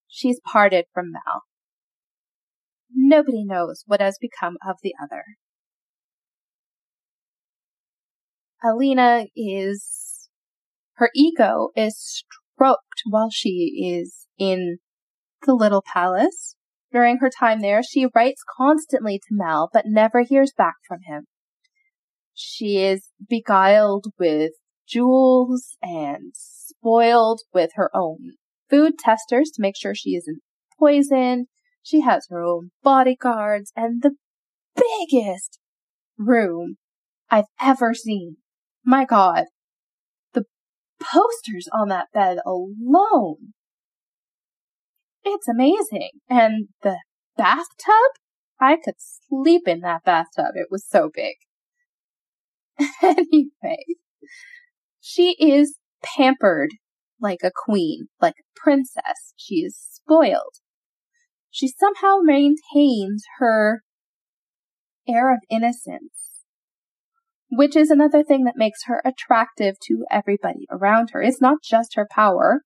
She's 0.08 0.40
parted 0.44 0.86
from 0.94 1.12
Mal. 1.12 1.44
Nobody 2.94 3.44
knows 3.46 3.84
what 3.86 4.02
has 4.02 4.18
become 4.20 4.58
of 4.68 4.78
the 4.82 4.94
other. 5.02 5.24
Alina 8.64 9.26
is, 9.36 10.30
her 10.96 11.10
ego 11.16 11.70
is 11.76 11.98
stroked 11.98 13.02
while 13.10 13.30
she 13.32 13.96
is 13.96 14.28
in 14.38 14.80
the 15.46 15.54
little 15.54 15.84
palace. 15.94 16.56
During 16.92 17.18
her 17.20 17.30
time 17.30 17.62
there, 17.62 17.82
she 17.84 18.08
writes 18.14 18.44
constantly 18.58 19.20
to 19.20 19.28
Mal, 19.32 19.70
but 19.72 19.86
never 19.86 20.22
hears 20.22 20.52
back 20.58 20.76
from 20.88 21.00
him. 21.06 21.28
She 22.34 22.78
is 22.78 23.10
beguiled 23.30 24.08
with 24.18 24.52
jewels 24.88 25.78
and 25.82 26.34
spoiled 26.34 27.42
with 27.54 27.72
her 27.76 27.90
own 27.94 28.34
food 28.70 28.94
testers 28.98 29.52
to 29.52 29.62
make 29.62 29.76
sure 29.78 29.94
she 29.96 30.16
isn't 30.16 30.42
poisoned. 30.78 31.48
She 31.84 32.02
has 32.02 32.28
her 32.30 32.42
own 32.42 32.72
bodyguards 32.84 33.72
and 33.76 34.02
the 34.02 34.16
biggest 34.76 35.60
room 36.18 36.78
I've 37.30 37.46
ever 37.62 37.94
seen. 37.94 38.38
My 38.86 39.06
God, 39.06 39.46
the 40.34 40.46
posters 41.02 41.68
on 41.72 41.90
that 41.90 42.08
bed 42.14 42.40
alone. 42.46 43.54
It's 45.24 45.48
amazing. 45.48 46.12
And 46.30 46.70
the 46.82 46.98
bathtub? 47.38 48.12
I 48.62 48.78
could 48.84 48.96
sleep 48.98 49.68
in 49.68 49.82
that 49.82 50.04
bathtub. 50.04 50.56
It 50.56 50.68
was 50.70 50.86
so 50.88 51.10
big. 51.14 51.36
anyway, 53.02 53.84
she 55.00 55.36
is 55.40 55.78
pampered 56.04 56.72
like 57.20 57.40
a 57.44 57.52
queen, 57.54 58.08
like 58.22 58.36
a 58.40 58.60
princess. 58.60 59.34
She 59.36 59.56
is 59.56 59.78
spoiled. 59.78 60.60
She 61.50 61.68
somehow 61.68 62.18
maintains 62.22 63.24
her 63.40 63.84
air 65.08 65.34
of 65.34 65.40
innocence, 65.50 66.29
which 67.50 67.76
is 67.76 67.90
another 67.90 68.24
thing 68.24 68.44
that 68.44 68.58
makes 68.58 68.84
her 68.86 69.02
attractive 69.04 69.76
to 69.88 70.06
everybody 70.12 70.66
around 70.70 71.10
her. 71.12 71.22
It's 71.22 71.42
not 71.42 71.58
just 71.64 71.96
her 71.96 72.08
power. 72.10 72.62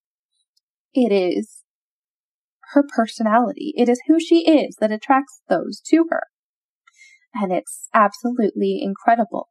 It 0.94 1.12
is 1.12 1.64
her 2.74 2.84
personality. 2.96 3.74
It 3.76 3.88
is 3.88 4.02
who 4.08 4.20
she 4.20 4.48
is 4.50 4.76
that 4.80 4.92
attracts 4.92 5.42
those 5.50 5.82
to 5.90 6.06
her. 6.10 6.24
And 7.34 7.52
it's 7.52 7.88
absolutely 7.94 8.80
incredible. 8.82 9.50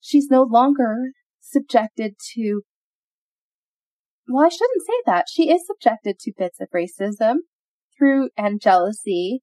She's 0.00 0.28
no 0.30 0.42
longer 0.42 1.12
subjected 1.40 2.14
to 2.34 2.62
well, 4.28 4.44
I 4.44 4.48
shouldn't 4.48 4.82
say 4.84 5.02
that. 5.06 5.26
She 5.32 5.50
is 5.50 5.66
subjected 5.66 6.18
to 6.18 6.32
bits 6.36 6.60
of 6.60 6.68
racism 6.74 7.36
through 7.96 8.30
and 8.36 8.60
jealousy. 8.60 9.42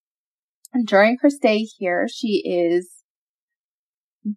And 0.74 0.86
during 0.86 1.18
her 1.22 1.30
stay 1.30 1.60
here, 1.60 2.08
she 2.14 2.44
is 2.46 3.03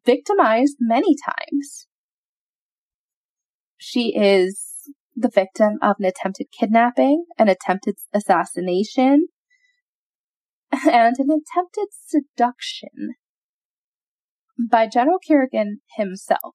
victimized 0.04 0.76
many 0.80 1.14
times. 1.14 1.86
She 3.76 4.16
is 4.16 4.90
the 5.14 5.30
victim 5.30 5.78
of 5.82 5.96
an 5.98 6.04
attempted 6.04 6.48
kidnapping, 6.58 7.24
an 7.38 7.48
attempted 7.48 7.96
assassination, 8.12 9.28
and 10.72 11.16
an 11.18 11.30
attempted 11.30 11.88
seduction 11.90 13.14
by 14.70 14.86
General 14.86 15.18
Kirigan 15.18 15.76
himself. 15.96 16.54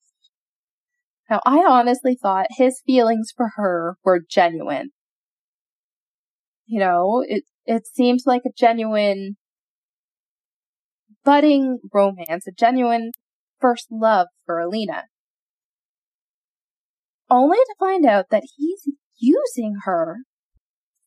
Now, 1.30 1.40
I 1.46 1.64
honestly 1.68 2.18
thought 2.22 2.48
his 2.50 2.82
feelings 2.86 3.32
for 3.36 3.52
her 3.56 3.96
were 4.04 4.20
genuine. 4.28 4.90
You 6.66 6.80
know, 6.80 7.24
it, 7.26 7.46
it 7.66 7.88
seems 7.88 8.24
like 8.26 8.42
a 8.46 8.52
genuine 8.56 9.38
budding 11.24 11.80
romance, 11.94 12.48
a 12.48 12.52
genuine 12.52 13.12
first 13.60 13.88
love 13.92 14.28
for 14.46 14.60
Alina. 14.60 15.06
Only 17.30 17.58
to 17.58 17.76
find 17.80 18.06
out 18.06 18.26
that 18.32 18.44
he's 18.58 18.88
using 19.20 19.76
her 19.86 20.18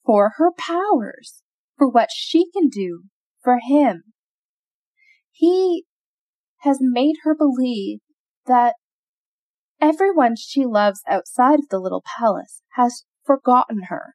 for 0.05 0.33
her 0.37 0.51
powers, 0.57 1.43
for 1.77 1.89
what 1.89 2.09
she 2.13 2.51
can 2.53 2.69
do 2.69 3.05
for 3.43 3.59
him. 3.67 4.05
He 5.31 5.85
has 6.61 6.79
made 6.81 7.17
her 7.25 7.35
believe 7.35 7.99
that 8.47 8.75
Everyone 9.85 10.35
she 10.35 10.65
loves 10.65 11.03
outside 11.07 11.59
of 11.59 11.69
the 11.69 11.79
little 11.79 12.03
palace 12.19 12.63
has 12.73 13.05
forgotten 13.23 13.85
her. 13.89 14.15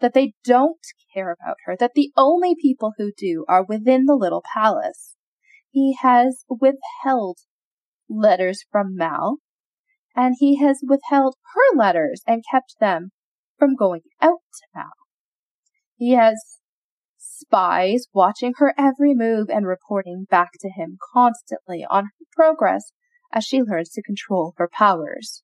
That 0.00 0.14
they 0.14 0.32
don't 0.44 0.78
care 1.14 1.30
about 1.30 1.56
her, 1.66 1.76
that 1.78 1.92
the 1.94 2.10
only 2.16 2.54
people 2.60 2.94
who 2.96 3.12
do 3.16 3.44
are 3.48 3.64
within 3.64 4.06
the 4.06 4.14
little 4.14 4.42
palace. 4.54 5.14
He 5.70 5.96
has 6.00 6.44
withheld 6.48 7.38
letters 8.08 8.64
from 8.70 8.96
Mal, 8.96 9.38
and 10.16 10.34
he 10.38 10.58
has 10.58 10.80
withheld 10.86 11.36
her 11.54 11.76
letters 11.76 12.22
and 12.26 12.42
kept 12.50 12.76
them 12.80 13.10
from 13.58 13.76
going 13.76 14.00
out 14.20 14.40
to 14.54 14.66
Mal. 14.74 14.92
He 15.96 16.12
has 16.12 16.60
spies 17.18 18.06
watching 18.12 18.54
her 18.56 18.74
every 18.78 19.14
move 19.14 19.48
and 19.50 19.66
reporting 19.66 20.26
back 20.30 20.50
to 20.60 20.68
him 20.68 20.96
constantly 21.12 21.84
on 21.88 22.04
her 22.04 22.26
progress 22.32 22.92
as 23.32 23.44
she 23.44 23.62
learns 23.62 23.90
to 23.90 24.02
control 24.02 24.54
her 24.56 24.68
powers. 24.72 25.42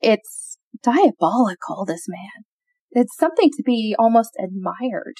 It's 0.00 0.53
diabolical, 0.82 1.84
this 1.86 2.06
man. 2.08 2.44
It's 2.90 3.16
something 3.16 3.50
to 3.56 3.62
be 3.64 3.94
almost 3.98 4.30
admired 4.42 5.16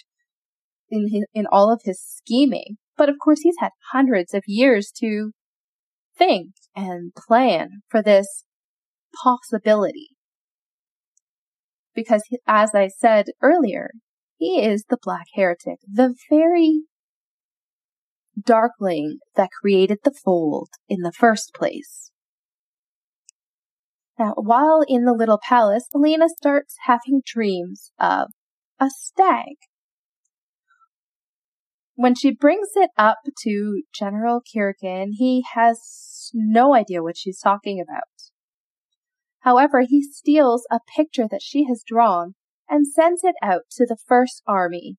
in 0.90 1.08
his, 1.10 1.24
in 1.34 1.46
all 1.50 1.72
of 1.72 1.82
his 1.84 2.00
scheming. 2.00 2.76
But 2.96 3.08
of 3.08 3.16
course, 3.22 3.40
he's 3.42 3.56
had 3.58 3.70
hundreds 3.92 4.34
of 4.34 4.42
years 4.46 4.92
to 5.00 5.32
think 6.16 6.52
and 6.76 7.12
plan 7.14 7.82
for 7.88 8.02
this 8.02 8.44
possibility. 9.22 10.10
Because, 11.94 12.22
as 12.46 12.74
I 12.74 12.88
said 12.88 13.26
earlier, 13.42 13.90
he 14.36 14.60
is 14.64 14.84
the 14.88 14.98
Black 15.00 15.26
Heretic, 15.34 15.78
the 15.86 16.14
very 16.28 16.82
darkling 18.40 19.18
that 19.36 19.50
created 19.60 19.98
the 20.04 20.14
fold 20.24 20.68
in 20.88 21.00
the 21.00 21.12
first 21.12 21.54
place. 21.54 22.10
Now, 24.18 24.34
while 24.36 24.84
in 24.86 25.04
the 25.04 25.12
little 25.12 25.40
palace, 25.42 25.88
Alina 25.94 26.28
starts 26.28 26.76
having 26.86 27.22
dreams 27.26 27.90
of 27.98 28.28
a 28.80 28.88
stag. 28.88 29.56
When 31.96 32.14
she 32.14 32.32
brings 32.32 32.68
it 32.76 32.90
up 32.96 33.18
to 33.42 33.82
General 33.92 34.40
Kirigan, 34.40 35.10
he 35.12 35.44
has 35.54 36.30
no 36.32 36.74
idea 36.74 37.02
what 37.02 37.16
she's 37.16 37.40
talking 37.40 37.80
about. 37.80 38.04
However, 39.40 39.82
he 39.82 40.02
steals 40.02 40.66
a 40.70 40.80
picture 40.96 41.28
that 41.30 41.42
she 41.42 41.64
has 41.64 41.84
drawn 41.86 42.34
and 42.68 42.86
sends 42.86 43.22
it 43.24 43.34
out 43.42 43.62
to 43.72 43.84
the 43.86 43.98
First 44.06 44.42
Army, 44.46 44.96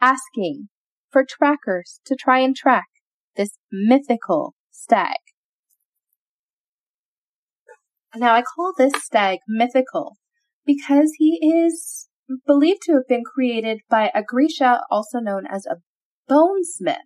asking 0.00 0.68
for 1.10 1.24
trackers 1.26 2.00
to 2.06 2.16
try 2.16 2.40
and 2.40 2.56
track 2.56 2.88
this 3.36 3.56
mythical 3.70 4.54
stag. 4.70 5.18
Now, 8.16 8.34
I 8.34 8.42
call 8.42 8.72
this 8.76 8.92
stag 9.02 9.40
mythical 9.48 10.16
because 10.64 11.12
he 11.18 11.38
is 11.42 12.08
believed 12.46 12.82
to 12.82 12.92
have 12.92 13.08
been 13.08 13.24
created 13.24 13.80
by 13.90 14.10
a 14.14 14.22
Grisha, 14.22 14.82
also 14.90 15.18
known 15.18 15.44
as 15.50 15.66
a 15.66 15.76
bonesmith. 16.30 16.96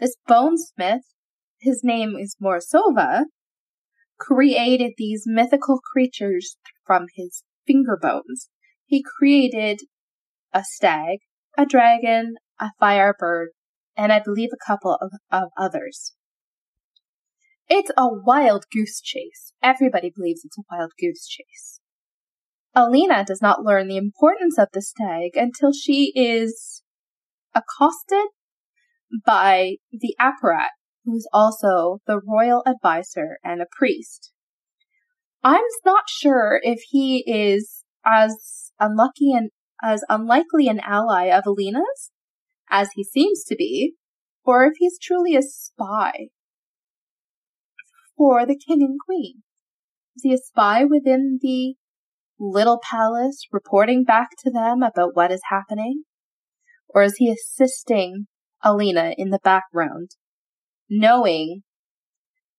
This 0.00 0.16
bonesmith, 0.28 1.02
his 1.60 1.82
name 1.84 2.16
is 2.18 2.36
Morozova, 2.42 3.24
created 4.18 4.92
these 4.96 5.24
mythical 5.26 5.80
creatures 5.92 6.56
from 6.86 7.06
his 7.14 7.44
finger 7.66 7.98
bones. 8.00 8.48
He 8.86 9.04
created 9.18 9.80
a 10.52 10.64
stag, 10.64 11.18
a 11.58 11.66
dragon, 11.66 12.36
a 12.58 12.70
firebird, 12.80 13.50
and 13.96 14.12
I 14.12 14.20
believe 14.20 14.50
a 14.52 14.66
couple 14.66 14.96
of, 15.00 15.10
of 15.30 15.50
others. 15.58 16.14
It's 17.68 17.90
a 17.96 18.08
wild 18.08 18.64
goose 18.72 19.00
chase. 19.00 19.52
Everybody 19.62 20.12
believes 20.14 20.44
it's 20.44 20.58
a 20.58 20.62
wild 20.70 20.92
goose 21.00 21.26
chase. 21.26 21.80
Alina 22.74 23.24
does 23.24 23.42
not 23.42 23.64
learn 23.64 23.88
the 23.88 23.96
importance 23.96 24.58
of 24.58 24.68
the 24.72 24.82
stag 24.82 25.36
until 25.36 25.72
she 25.72 26.12
is 26.14 26.82
accosted 27.54 28.28
by 29.26 29.76
the 29.90 30.14
Apparat, 30.20 30.70
who 31.04 31.14
is 31.16 31.28
also 31.32 31.98
the 32.06 32.20
royal 32.26 32.62
advisor 32.66 33.38
and 33.44 33.60
a 33.60 33.66
priest. 33.70 34.32
I'm 35.44 35.64
not 35.84 36.04
sure 36.08 36.60
if 36.62 36.80
he 36.88 37.24
is 37.26 37.84
as 38.06 38.72
unlucky 38.80 39.32
and 39.32 39.50
as 39.82 40.04
unlikely 40.08 40.68
an 40.68 40.80
ally 40.80 41.26
of 41.26 41.44
Alina's 41.46 42.10
as 42.70 42.88
he 42.94 43.04
seems 43.04 43.44
to 43.44 43.56
be, 43.56 43.94
or 44.44 44.64
if 44.64 44.74
he's 44.78 44.98
truly 44.98 45.36
a 45.36 45.42
spy 45.42 46.28
for 48.16 48.46
the 48.46 48.58
king 48.58 48.82
and 48.82 48.98
queen. 49.04 49.42
Is 50.16 50.22
he 50.22 50.34
a 50.34 50.38
spy 50.38 50.84
within 50.84 51.38
the 51.40 51.74
little 52.38 52.80
palace, 52.82 53.46
reporting 53.52 54.04
back 54.04 54.30
to 54.44 54.50
them 54.50 54.82
about 54.82 55.14
what 55.14 55.30
is 55.30 55.42
happening? 55.48 56.04
Or 56.88 57.02
is 57.02 57.16
he 57.16 57.30
assisting 57.30 58.26
Alina 58.62 59.14
in 59.16 59.30
the 59.30 59.40
background, 59.42 60.10
knowing 60.90 61.62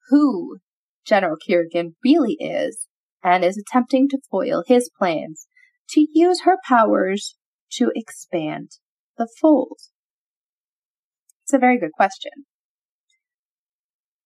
who 0.09 0.57
General 1.05 1.37
Kirigan 1.37 1.95
really 2.03 2.37
is 2.39 2.87
and 3.23 3.43
is 3.43 3.57
attempting 3.57 4.09
to 4.09 4.19
foil 4.29 4.63
his 4.67 4.89
plans 4.97 5.47
to 5.89 6.07
use 6.13 6.41
her 6.43 6.57
powers 6.67 7.35
to 7.73 7.91
expand 7.95 8.71
the 9.17 9.27
fold? 9.39 9.77
It's 11.43 11.53
a 11.53 11.59
very 11.59 11.79
good 11.79 11.91
question. 11.93 12.31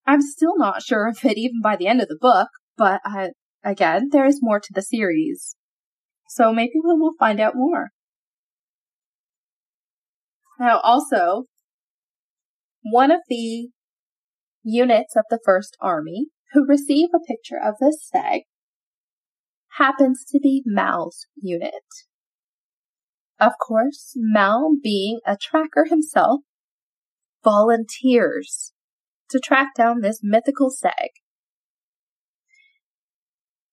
I'm 0.08 0.22
still 0.22 0.58
not 0.58 0.82
sure 0.82 1.10
of 1.10 1.24
it 1.26 1.38
even 1.38 1.60
by 1.62 1.76
the 1.76 1.88
end 1.88 2.02
of 2.02 2.08
the 2.08 2.18
book, 2.20 2.48
but 2.78 3.02
uh, 3.06 3.28
again, 3.64 4.08
there 4.12 4.26
is 4.26 4.40
more 4.42 4.62
to 4.62 4.74
the 4.74 4.82
series. 4.82 5.58
So 6.30 6.54
maybe 6.54 6.76
we 6.76 6.94
will 6.94 7.14
find 7.20 7.42
out 7.42 7.56
more. 7.56 7.90
Now, 10.60 10.80
also, 10.80 11.44
one 12.82 13.12
of 13.12 13.20
the 13.28 13.70
units 14.64 15.16
of 15.16 15.26
the 15.30 15.40
First 15.44 15.76
Army 15.82 16.28
who 16.54 16.66
receive 16.66 17.10
a 17.14 17.20
picture 17.20 17.60
of 17.64 17.76
this 17.80 18.06
stag 18.06 18.44
happens 19.78 20.24
to 20.30 20.40
be 20.40 20.64
Mal's 20.66 21.28
unit. 21.36 21.74
Of 23.40 23.54
course, 23.60 24.14
Mal, 24.16 24.78
being 24.82 25.20
a 25.26 25.38
tracker 25.38 25.86
himself, 25.90 26.42
volunteers 27.44 28.74
to 29.30 29.40
track 29.40 29.76
down 29.76 30.02
this 30.02 30.20
mythical 30.24 30.70
stag. 30.70 31.10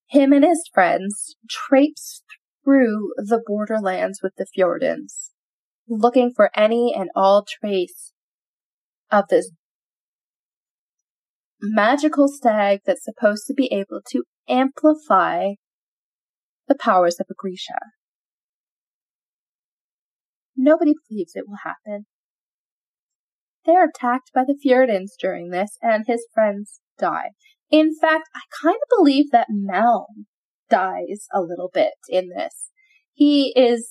Him 0.07 0.31
and 0.33 0.45
his 0.45 0.69
friends 0.73 1.35
traipse 1.49 2.23
through 2.63 3.11
the 3.17 3.41
borderlands 3.45 4.19
with 4.21 4.33
the 4.37 4.45
Fjerdans, 4.45 5.31
looking 5.87 6.31
for 6.35 6.51
any 6.55 6.93
and 6.97 7.09
all 7.15 7.45
trace 7.45 8.13
of 9.11 9.25
this 9.29 9.51
magical 11.61 12.27
stag 12.27 12.81
that's 12.85 13.03
supposed 13.03 13.45
to 13.47 13.53
be 13.53 13.71
able 13.71 14.01
to 14.11 14.23
amplify 14.47 15.51
the 16.67 16.75
powers 16.75 17.19
of 17.19 17.27
a 17.29 17.33
Grisha. 17.35 17.79
Nobody 20.55 20.93
believes 21.09 21.33
it 21.35 21.45
will 21.47 21.59
happen. 21.63 22.05
They 23.65 23.73
are 23.73 23.89
attacked 23.89 24.31
by 24.33 24.43
the 24.45 24.57
Fjerdans 24.63 25.11
during 25.19 25.49
this, 25.49 25.77
and 25.81 26.05
his 26.05 26.27
friends 26.33 26.79
die. 26.99 27.31
In 27.71 27.95
fact, 27.99 28.29
I 28.35 28.41
kind 28.61 28.75
of 28.75 28.97
believe 28.97 29.31
that 29.31 29.47
Mal 29.49 30.07
dies 30.69 31.27
a 31.33 31.41
little 31.41 31.69
bit 31.73 31.93
in 32.09 32.29
this. 32.29 32.69
He 33.13 33.53
is 33.55 33.89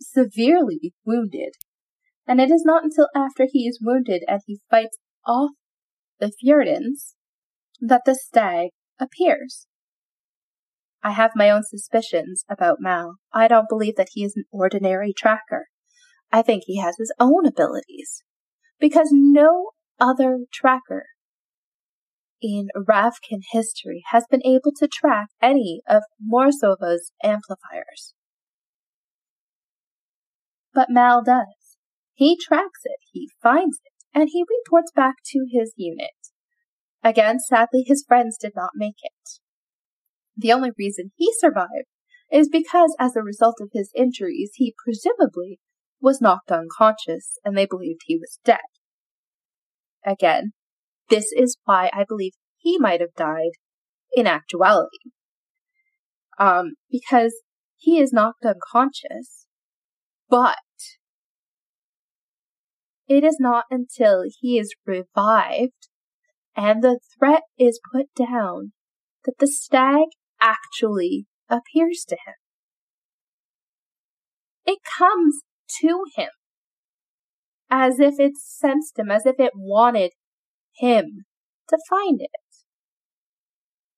severely 0.00 0.94
wounded, 1.04 1.54
and 2.26 2.40
it 2.40 2.50
is 2.50 2.64
not 2.64 2.84
until 2.84 3.08
after 3.14 3.46
he 3.50 3.66
is 3.66 3.80
wounded 3.82 4.22
and 4.26 4.40
he 4.46 4.60
fights 4.70 4.98
off 5.26 5.50
the 6.18 6.32
Fjordans 6.42 7.14
that 7.80 8.02
the 8.06 8.14
stag 8.14 8.70
appears. 8.98 9.66
I 11.02 11.10
have 11.10 11.32
my 11.34 11.50
own 11.50 11.62
suspicions 11.64 12.44
about 12.48 12.78
Mal. 12.80 13.16
I 13.32 13.48
don't 13.48 13.68
believe 13.68 13.96
that 13.96 14.08
he 14.12 14.24
is 14.24 14.34
an 14.36 14.44
ordinary 14.50 15.12
tracker. 15.14 15.66
I 16.32 16.40
think 16.40 16.62
he 16.64 16.80
has 16.80 16.96
his 16.98 17.12
own 17.20 17.46
abilities. 17.46 18.22
Because 18.78 19.08
no 19.12 19.70
other 20.00 20.40
tracker 20.52 21.06
in 22.42 22.68
Ravkan 22.76 23.40
history 23.52 24.02
has 24.10 24.24
been 24.30 24.44
able 24.44 24.72
to 24.76 24.88
track 24.88 25.28
any 25.40 25.80
of 25.88 26.02
Morozova's 26.20 27.10
amplifiers. 27.22 28.14
But 30.74 30.90
Mal 30.90 31.22
does. 31.22 31.76
He 32.12 32.36
tracks 32.36 32.80
it, 32.84 32.98
he 33.12 33.30
finds 33.42 33.78
it, 33.84 34.04
and 34.12 34.28
he 34.30 34.44
reports 34.44 34.92
back 34.94 35.16
to 35.26 35.46
his 35.50 35.72
unit. 35.76 36.10
Again, 37.02 37.38
sadly, 37.38 37.84
his 37.86 38.04
friends 38.06 38.36
did 38.40 38.52
not 38.54 38.70
make 38.74 38.96
it. 39.02 39.40
The 40.36 40.52
only 40.52 40.70
reason 40.78 41.12
he 41.16 41.32
survived 41.38 41.88
is 42.30 42.48
because, 42.48 42.96
as 42.98 43.14
a 43.16 43.22
result 43.22 43.56
of 43.60 43.70
his 43.72 43.90
injuries, 43.94 44.52
he 44.54 44.74
presumably 44.84 45.60
was 46.04 46.20
knocked 46.20 46.52
unconscious 46.52 47.38
and 47.44 47.56
they 47.56 47.64
believed 47.64 48.02
he 48.04 48.16
was 48.16 48.38
dead. 48.44 48.58
Again, 50.04 50.52
this 51.08 51.32
is 51.32 51.56
why 51.64 51.90
I 51.94 52.04
believe 52.06 52.32
he 52.58 52.78
might 52.78 53.00
have 53.00 53.14
died 53.16 53.52
in 54.12 54.26
actuality. 54.26 55.10
Um, 56.38 56.74
because 56.90 57.34
he 57.76 57.98
is 57.98 58.12
knocked 58.12 58.44
unconscious, 58.44 59.46
but 60.28 60.58
it 63.08 63.24
is 63.24 63.38
not 63.40 63.64
until 63.70 64.24
he 64.40 64.58
is 64.58 64.74
revived 64.86 65.88
and 66.54 66.82
the 66.82 67.00
threat 67.18 67.42
is 67.58 67.80
put 67.92 68.06
down 68.14 68.72
that 69.24 69.38
the 69.38 69.46
stag 69.46 70.08
actually 70.38 71.26
appears 71.48 72.04
to 72.08 72.16
him. 72.26 72.34
It 74.66 74.78
comes 74.98 75.40
to 75.80 76.04
him 76.16 76.30
as 77.70 77.98
if 77.98 78.14
it 78.18 78.36
sensed 78.36 78.98
him, 78.98 79.10
as 79.10 79.26
if 79.26 79.36
it 79.38 79.52
wanted 79.56 80.12
him 80.76 81.24
to 81.68 81.78
find 81.88 82.20
it. 82.20 82.30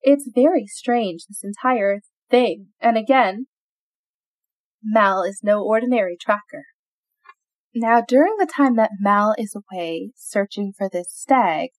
It's 0.01 0.31
very 0.35 0.67
strange, 0.67 1.27
this 1.29 1.43
entire 1.45 2.01
thing. 2.31 2.69
And 2.81 2.97
again, 2.97 3.47
Mal 4.83 5.23
is 5.25 5.41
no 5.43 5.63
ordinary 5.63 6.17
tracker. 6.19 6.65
Now, 7.75 8.01
during 8.01 8.37
the 8.39 8.47
time 8.47 8.77
that 8.77 8.93
Mal 9.01 9.35
is 9.37 9.55
away 9.55 10.13
searching 10.17 10.73
for 10.77 10.89
this 10.91 11.13
stag, 11.13 11.71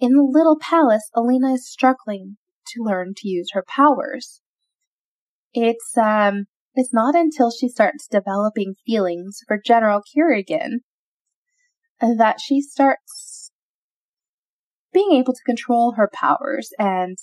in 0.00 0.12
the 0.12 0.28
little 0.28 0.58
palace, 0.58 1.10
Alina 1.14 1.52
is 1.54 1.70
struggling 1.70 2.36
to 2.68 2.82
learn 2.82 3.12
to 3.16 3.28
use 3.28 3.50
her 3.52 3.64
powers. 3.66 4.40
It's 5.52 5.96
um 5.96 6.46
it's 6.78 6.94
not 6.94 7.14
until 7.14 7.50
she 7.50 7.68
starts 7.68 8.06
developing 8.06 8.74
feelings 8.86 9.40
for 9.46 9.60
General 9.64 10.00
Kirigan 10.00 10.78
that 12.00 12.36
she 12.40 12.60
starts 12.60 13.50
being 14.92 15.12
able 15.12 15.32
to 15.32 15.42
control 15.44 15.94
her 15.96 16.08
powers 16.12 16.70
and 16.78 17.18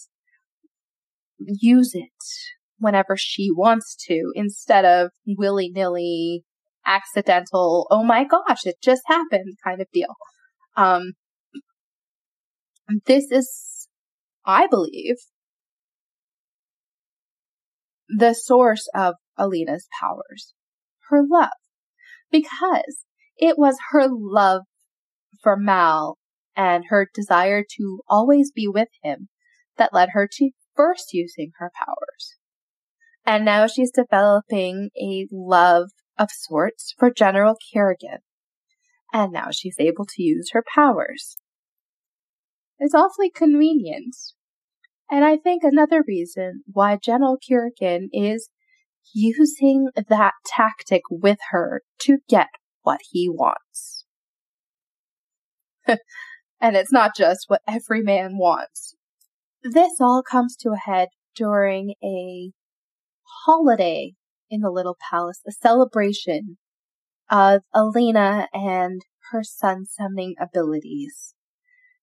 use 1.39 1.91
it 1.93 2.11
whenever 2.77 3.15
she 3.17 3.49
wants 3.51 3.95
to 4.07 4.31
instead 4.35 4.85
of 4.85 5.11
willy 5.25 5.71
nilly, 5.73 6.43
accidental, 6.85 7.87
oh 7.89 8.03
my 8.03 8.23
gosh, 8.25 8.65
it 8.65 8.75
just 8.83 9.03
happened 9.07 9.57
kind 9.63 9.81
of 9.81 9.87
deal. 9.93 10.15
Um, 10.75 11.13
this 13.05 13.31
is, 13.31 13.87
I 14.45 14.67
believe, 14.67 15.15
the 18.09 18.33
source 18.33 18.87
of 18.93 19.15
Alina's 19.37 19.87
powers, 19.99 20.53
her 21.09 21.21
love, 21.27 21.49
because 22.31 23.05
it 23.37 23.57
was 23.57 23.77
her 23.91 24.07
love 24.09 24.63
for 25.41 25.57
Mal 25.57 26.17
and 26.55 26.85
her 26.89 27.07
desire 27.13 27.63
to 27.77 28.01
always 28.07 28.51
be 28.51 28.67
with 28.67 28.89
him 29.03 29.29
that 29.77 29.93
led 29.93 30.09
her 30.13 30.27
to 30.31 30.51
first 30.75 31.13
using 31.13 31.51
her 31.57 31.71
powers. 31.77 32.37
And 33.25 33.43
now 33.43 33.67
she's 33.67 33.91
developing 33.91 34.89
a 34.97 35.27
love 35.31 35.89
of 36.17 36.29
sorts 36.31 36.93
for 36.97 37.11
General 37.11 37.55
Kirigan. 37.55 38.19
And 39.11 39.31
now 39.31 39.47
she's 39.51 39.77
able 39.79 40.05
to 40.05 40.21
use 40.21 40.49
her 40.51 40.63
powers. 40.73 41.37
It's 42.79 42.93
awfully 42.93 43.29
convenient. 43.29 44.15
And 45.09 45.23
I 45.23 45.37
think 45.37 45.63
another 45.63 46.03
reason 46.07 46.63
why 46.71 46.97
General 47.01 47.37
Kirigan 47.37 48.07
is 48.11 48.49
using 49.13 49.89
that 50.09 50.33
tactic 50.45 51.01
with 51.09 51.39
her 51.51 51.81
to 51.99 52.17
get 52.27 52.49
what 52.83 52.99
he 53.11 53.29
wants. 53.29 54.05
and 55.87 56.75
it's 56.75 56.91
not 56.91 57.15
just 57.15 57.45
what 57.47 57.61
every 57.67 58.01
man 58.01 58.37
wants. 58.37 58.95
This 59.63 59.99
all 59.99 60.23
comes 60.23 60.55
to 60.57 60.69
a 60.69 60.77
head 60.77 61.09
during 61.35 61.95
a 62.03 62.51
holiday 63.45 64.13
in 64.49 64.61
the 64.61 64.69
little 64.69 64.97
palace, 65.09 65.41
a 65.47 65.51
celebration 65.51 66.57
of 67.29 67.63
Alina 67.73 68.47
and 68.53 69.01
her 69.31 69.43
sun 69.43 69.85
summoning 69.85 70.35
abilities. 70.39 71.33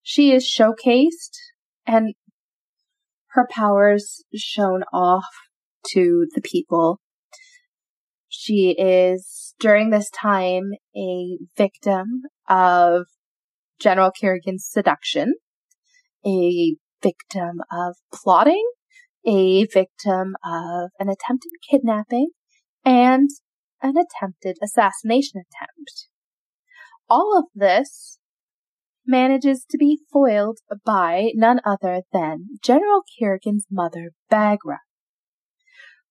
She 0.01 0.33
is 0.33 0.45
showcased 0.45 1.37
and 1.87 2.15
her 3.29 3.47
powers 3.49 4.23
shown 4.35 4.83
off 4.91 5.25
to 5.91 6.27
the 6.33 6.41
people. 6.41 6.99
She 8.29 8.75
is, 8.77 9.53
during 9.59 9.89
this 9.89 10.09
time, 10.09 10.71
a 10.95 11.37
victim 11.55 12.23
of 12.49 13.03
General 13.79 14.11
Kirigan's 14.11 14.65
seduction, 14.67 15.35
a 16.25 16.75
victim 17.01 17.61
of 17.71 17.95
plotting, 18.13 18.65
a 19.25 19.65
victim 19.65 20.35
of 20.43 20.89
an 20.99 21.09
attempted 21.09 21.51
kidnapping, 21.69 22.29
and 22.83 23.29
an 23.81 23.95
attempted 23.97 24.57
assassination 24.63 25.41
attempt. 25.41 26.07
All 27.09 27.37
of 27.37 27.45
this 27.53 28.19
manages 29.05 29.65
to 29.69 29.77
be 29.77 29.99
foiled 30.11 30.59
by 30.85 31.31
none 31.35 31.59
other 31.65 32.01
than 32.11 32.47
General 32.61 33.01
Kirigan's 33.17 33.67
mother, 33.69 34.11
Baghra, 34.31 34.77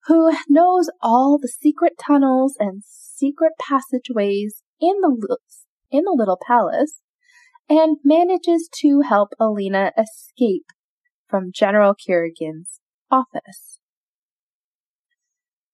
who 0.07 0.33
knows 0.49 0.91
all 1.01 1.39
the 1.41 1.49
secret 1.49 1.93
tunnels 2.05 2.57
and 2.59 2.83
secret 2.85 3.53
passageways 3.61 4.63
in 4.81 5.01
the, 5.01 5.39
in 5.91 6.05
the 6.05 6.15
little 6.17 6.39
palace 6.45 7.01
and 7.69 7.99
manages 8.05 8.69
to 8.81 9.03
help 9.03 9.31
Alina 9.39 9.93
escape 9.97 10.67
from 11.29 11.53
General 11.55 11.95
Kirigan's 11.95 12.81
office. 13.11 13.79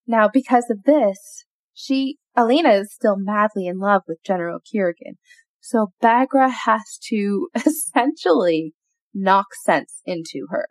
Now, 0.07 0.29
because 0.33 0.71
of 0.71 0.85
this, 0.85 1.45
she, 1.75 2.19
Alina 2.37 2.71
is 2.71 2.93
still 2.93 3.17
madly 3.17 3.67
in 3.67 3.79
love 3.79 4.03
with 4.07 4.23
General 4.25 4.59
Kirigan. 4.61 5.17
So 5.61 5.89
Baghra 6.03 6.51
has 6.51 6.99
to 7.09 7.49
essentially 7.55 8.75
knock 9.15 9.47
sense 9.65 10.03
into 10.07 10.47
her. 10.51 10.67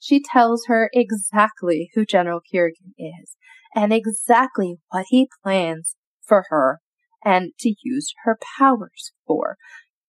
She 0.00 0.22
tells 0.22 0.66
her 0.66 0.90
exactly 0.92 1.90
who 1.94 2.04
General 2.04 2.40
Kirigan 2.40 2.92
is 2.96 3.36
and 3.74 3.92
exactly 3.92 4.76
what 4.90 5.06
he 5.08 5.28
plans 5.42 5.96
for 6.24 6.44
her 6.50 6.80
and 7.24 7.52
to 7.60 7.74
use 7.82 8.12
her 8.24 8.38
powers 8.58 9.12
for. 9.26 9.56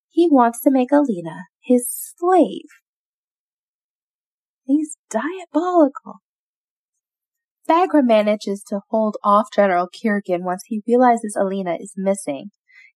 He 0.10 0.28
wants 0.30 0.62
to 0.62 0.72
make 0.72 0.92
Alina 0.92 1.46
his 1.62 1.88
slave. 1.90 2.66
He's 4.64 4.98
diabolical. 5.10 6.22
Baghra 7.68 8.04
manages 8.04 8.64
to 8.68 8.82
hold 8.90 9.18
off 9.24 9.48
General 9.54 9.88
Kirigan 9.88 10.44
once 10.44 10.64
he 10.66 10.82
realizes 10.88 11.36
Alina 11.40 11.78
is 11.80 11.94
missing, 11.96 12.50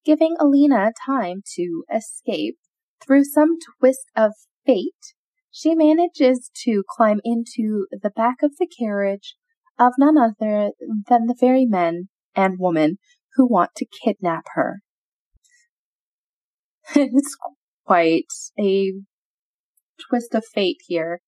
giving 0.03 0.36
Alina 0.39 0.91
time 1.06 1.41
to 1.56 1.84
escape. 1.93 2.58
Through 3.06 3.25
some 3.25 3.58
twist 3.79 4.06
of 4.15 4.32
fate, 4.65 5.13
she 5.55 5.75
manages 5.75 6.49
to 6.65 6.83
climb 6.89 7.21
into 7.23 7.85
the 7.91 8.09
back 8.09 8.37
of 8.41 8.53
the 8.57 8.67
carriage 8.67 9.35
of 9.79 9.93
none 9.99 10.17
other 10.17 10.71
than 11.07 11.27
the 11.27 11.35
very 11.39 11.63
men 11.63 12.09
and 12.35 12.57
woman 12.57 12.97
who 13.35 13.47
want 13.47 13.69
to 13.75 13.85
kidnap 14.03 14.45
her. 14.55 14.79
it's 16.95 17.37
quite 17.85 18.25
a 18.59 18.93
twist 20.09 20.33
of 20.33 20.43
fate 20.43 20.79
here. 20.87 21.21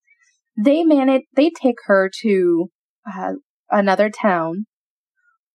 They 0.58 0.84
manage, 0.84 1.24
they 1.36 1.52
take 1.52 1.78
her 1.86 2.10
to 2.24 2.72
uh, 3.08 3.34
another 3.70 4.10
town 4.10 4.66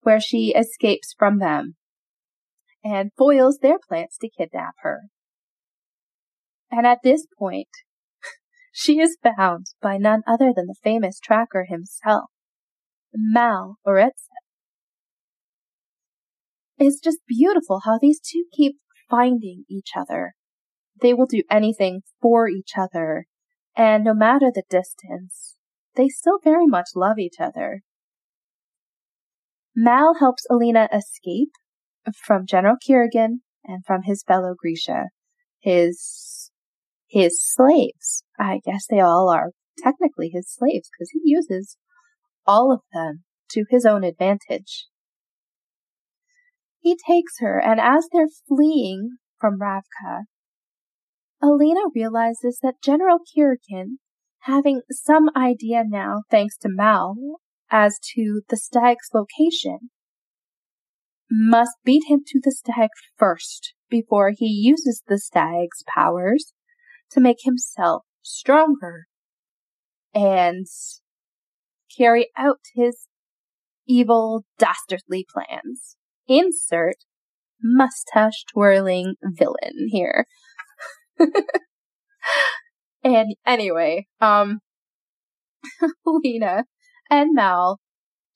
where 0.02 0.20
she 0.20 0.54
escapes 0.54 1.12
from 1.18 1.40
them 1.40 1.74
and 2.84 3.10
foils 3.18 3.58
their 3.60 3.78
plans 3.88 4.16
to 4.20 4.30
kidnap 4.30 4.74
her. 4.82 5.00
And 6.70 6.86
at 6.86 6.98
this 7.02 7.26
point, 7.36 7.68
she 8.80 8.98
is 8.98 9.18
found 9.22 9.66
by 9.82 9.98
none 9.98 10.22
other 10.26 10.54
than 10.56 10.66
the 10.66 10.74
famous 10.82 11.20
tracker 11.20 11.66
himself, 11.68 12.30
Mal 13.14 13.76
Oretsev. 13.86 14.30
It's 16.78 16.98
just 16.98 17.18
beautiful 17.28 17.82
how 17.84 17.98
these 18.00 18.20
two 18.20 18.46
keep 18.50 18.76
finding 19.10 19.64
each 19.68 19.90
other. 19.94 20.32
They 20.98 21.12
will 21.12 21.26
do 21.26 21.42
anything 21.50 22.00
for 22.22 22.48
each 22.48 22.70
other, 22.74 23.26
and 23.76 24.02
no 24.02 24.14
matter 24.14 24.50
the 24.50 24.62
distance, 24.70 25.56
they 25.94 26.08
still 26.08 26.38
very 26.42 26.66
much 26.66 26.88
love 26.96 27.18
each 27.18 27.38
other. 27.38 27.82
Mal 29.76 30.14
helps 30.20 30.46
Alina 30.50 30.88
escape 30.90 31.52
from 32.16 32.46
General 32.46 32.76
Kirigan 32.76 33.40
and 33.62 33.84
from 33.84 34.04
his 34.04 34.22
fellow 34.26 34.54
Grisha, 34.58 35.08
his 35.58 36.50
his 37.10 37.42
slaves. 37.42 38.24
I 38.40 38.60
guess 38.64 38.86
they 38.88 39.00
all 39.00 39.28
are 39.28 39.50
technically 39.82 40.30
his 40.32 40.50
slaves 40.50 40.88
because 40.90 41.10
he 41.10 41.20
uses 41.24 41.76
all 42.46 42.72
of 42.72 42.80
them 42.92 43.24
to 43.50 43.64
his 43.68 43.84
own 43.84 44.02
advantage. 44.02 44.86
He 46.80 46.96
takes 47.06 47.34
her, 47.40 47.60
and 47.60 47.78
as 47.78 48.08
they're 48.10 48.28
fleeing 48.48 49.18
from 49.38 49.58
Ravka, 49.60 50.22
Alina 51.42 51.80
realizes 51.94 52.58
that 52.62 52.82
General 52.82 53.18
Kirigan, 53.18 53.98
having 54.40 54.80
some 54.90 55.28
idea 55.36 55.82
now, 55.86 56.22
thanks 56.30 56.56
to 56.58 56.68
Mal, 56.70 57.16
as 57.70 57.98
to 58.14 58.40
the 58.48 58.56
stag's 58.56 59.10
location, 59.12 59.90
must 61.30 61.76
beat 61.84 62.04
him 62.08 62.20
to 62.26 62.40
the 62.42 62.50
stag 62.50 62.88
first 63.18 63.74
before 63.90 64.32
he 64.34 64.46
uses 64.46 65.02
the 65.06 65.18
stag's 65.18 65.84
powers 65.94 66.54
to 67.10 67.20
make 67.20 67.38
himself 67.42 68.04
stronger 68.22 69.06
and 70.14 70.66
carry 71.96 72.30
out 72.36 72.60
his 72.74 73.08
evil, 73.86 74.44
dastardly 74.58 75.26
plans. 75.28 75.96
Insert 76.28 76.96
mustache 77.62 78.44
twirling 78.52 79.14
villain 79.22 79.88
here. 79.88 80.26
and 83.02 83.34
anyway, 83.46 84.06
um, 84.20 84.60
Lena 86.06 86.64
and 87.10 87.34
Mal 87.34 87.80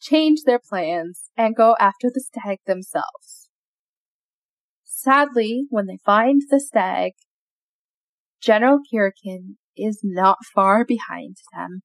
change 0.00 0.40
their 0.44 0.58
plans 0.58 1.30
and 1.36 1.56
go 1.56 1.76
after 1.80 2.10
the 2.12 2.20
stag 2.20 2.58
themselves. 2.66 3.48
Sadly, 4.84 5.66
when 5.70 5.86
they 5.86 5.98
find 6.04 6.42
the 6.50 6.60
stag, 6.60 7.12
General 8.40 8.80
Kirigan 8.92 9.56
is 9.76 10.00
not 10.02 10.38
far 10.54 10.84
behind 10.84 11.37
them. 11.52 11.82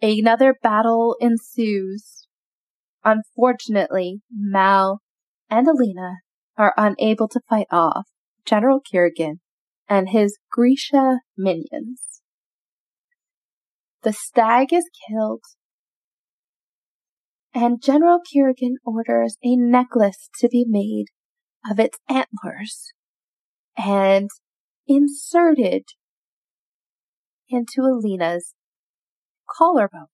Another 0.00 0.54
battle 0.62 1.16
ensues. 1.20 2.26
Unfortunately, 3.04 4.20
Mal 4.30 5.00
and 5.50 5.66
Alina 5.66 6.16
are 6.56 6.74
unable 6.76 7.28
to 7.28 7.40
fight 7.48 7.66
off 7.70 8.08
General 8.44 8.80
Kirigan 8.80 9.40
and 9.88 10.10
his 10.10 10.38
Grisha 10.52 11.18
minions. 11.36 12.20
The 14.02 14.12
stag 14.12 14.72
is 14.72 14.88
killed 15.08 15.42
and 17.54 17.82
General 17.82 18.20
Kirigan 18.20 18.74
orders 18.84 19.36
a 19.42 19.56
necklace 19.56 20.28
to 20.38 20.48
be 20.48 20.64
made 20.68 21.06
of 21.68 21.80
its 21.80 21.98
antlers 22.08 22.92
and 23.76 24.30
inserted 24.86 25.84
into 27.48 27.82
Alina's 27.82 28.54
collarbones. 29.48 30.08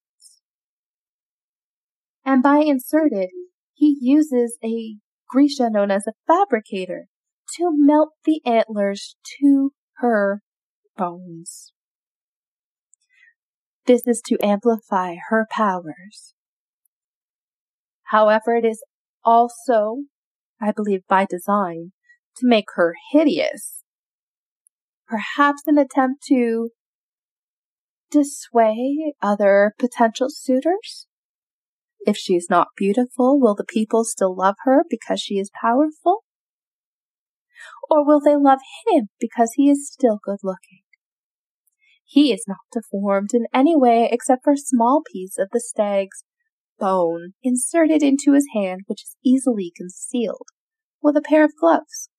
And 2.24 2.42
by 2.42 2.58
inserted, 2.58 3.30
he 3.74 3.96
uses 4.00 4.58
a 4.64 4.96
Grisha 5.28 5.70
known 5.70 5.90
as 5.90 6.06
a 6.06 6.12
fabricator 6.26 7.06
to 7.56 7.70
melt 7.72 8.10
the 8.24 8.40
antlers 8.46 9.16
to 9.40 9.72
her 9.98 10.40
bones. 10.96 11.72
This 13.86 14.06
is 14.06 14.22
to 14.26 14.38
amplify 14.42 15.16
her 15.28 15.46
powers. 15.50 16.34
However, 18.04 18.56
it 18.56 18.64
is 18.64 18.82
also, 19.24 20.04
I 20.60 20.72
believe 20.72 21.02
by 21.08 21.26
design, 21.28 21.92
to 22.36 22.46
make 22.46 22.66
her 22.74 22.94
hideous. 23.12 23.82
Perhaps 25.06 25.62
an 25.66 25.78
attempt 25.78 26.22
to 26.28 26.70
dissuade 28.10 29.14
other 29.22 29.74
potential 29.78 30.28
suitors? 30.30 31.06
If 32.06 32.16
she 32.16 32.34
is 32.34 32.48
not 32.50 32.68
beautiful, 32.76 33.40
will 33.40 33.54
the 33.54 33.64
people 33.64 34.04
still 34.04 34.36
love 34.36 34.56
her 34.64 34.84
because 34.88 35.20
she 35.20 35.34
is 35.34 35.50
powerful? 35.60 36.24
Or 37.90 38.06
will 38.06 38.20
they 38.20 38.36
love 38.36 38.60
him 38.86 39.08
because 39.18 39.52
he 39.56 39.70
is 39.70 39.90
still 39.90 40.18
good 40.22 40.38
looking? 40.42 40.80
He 42.04 42.32
is 42.32 42.44
not 42.46 42.58
deformed 42.72 43.30
in 43.32 43.46
any 43.52 43.74
way 43.76 44.08
except 44.12 44.44
for 44.44 44.52
a 44.52 44.58
small 44.58 45.02
piece 45.10 45.38
of 45.38 45.48
the 45.52 45.60
stag's 45.60 46.24
bone 46.78 47.32
inserted 47.42 48.02
into 48.02 48.32
his 48.32 48.46
hand, 48.54 48.82
which 48.86 49.02
is 49.02 49.16
easily 49.24 49.72
concealed 49.74 50.48
with 51.02 51.16
a 51.16 51.22
pair 51.22 51.44
of 51.44 51.52
gloves. 51.58 52.10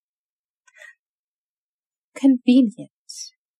Convenient, 2.15 2.91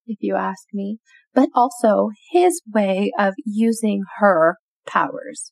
if 0.06 0.18
you 0.22 0.36
ask 0.36 0.66
me, 0.74 1.00
but 1.34 1.50
also 1.56 2.10
his 2.32 2.62
way 2.72 3.12
of 3.18 3.34
using 3.46 4.04
her 4.20 4.58
powers. 4.86 5.52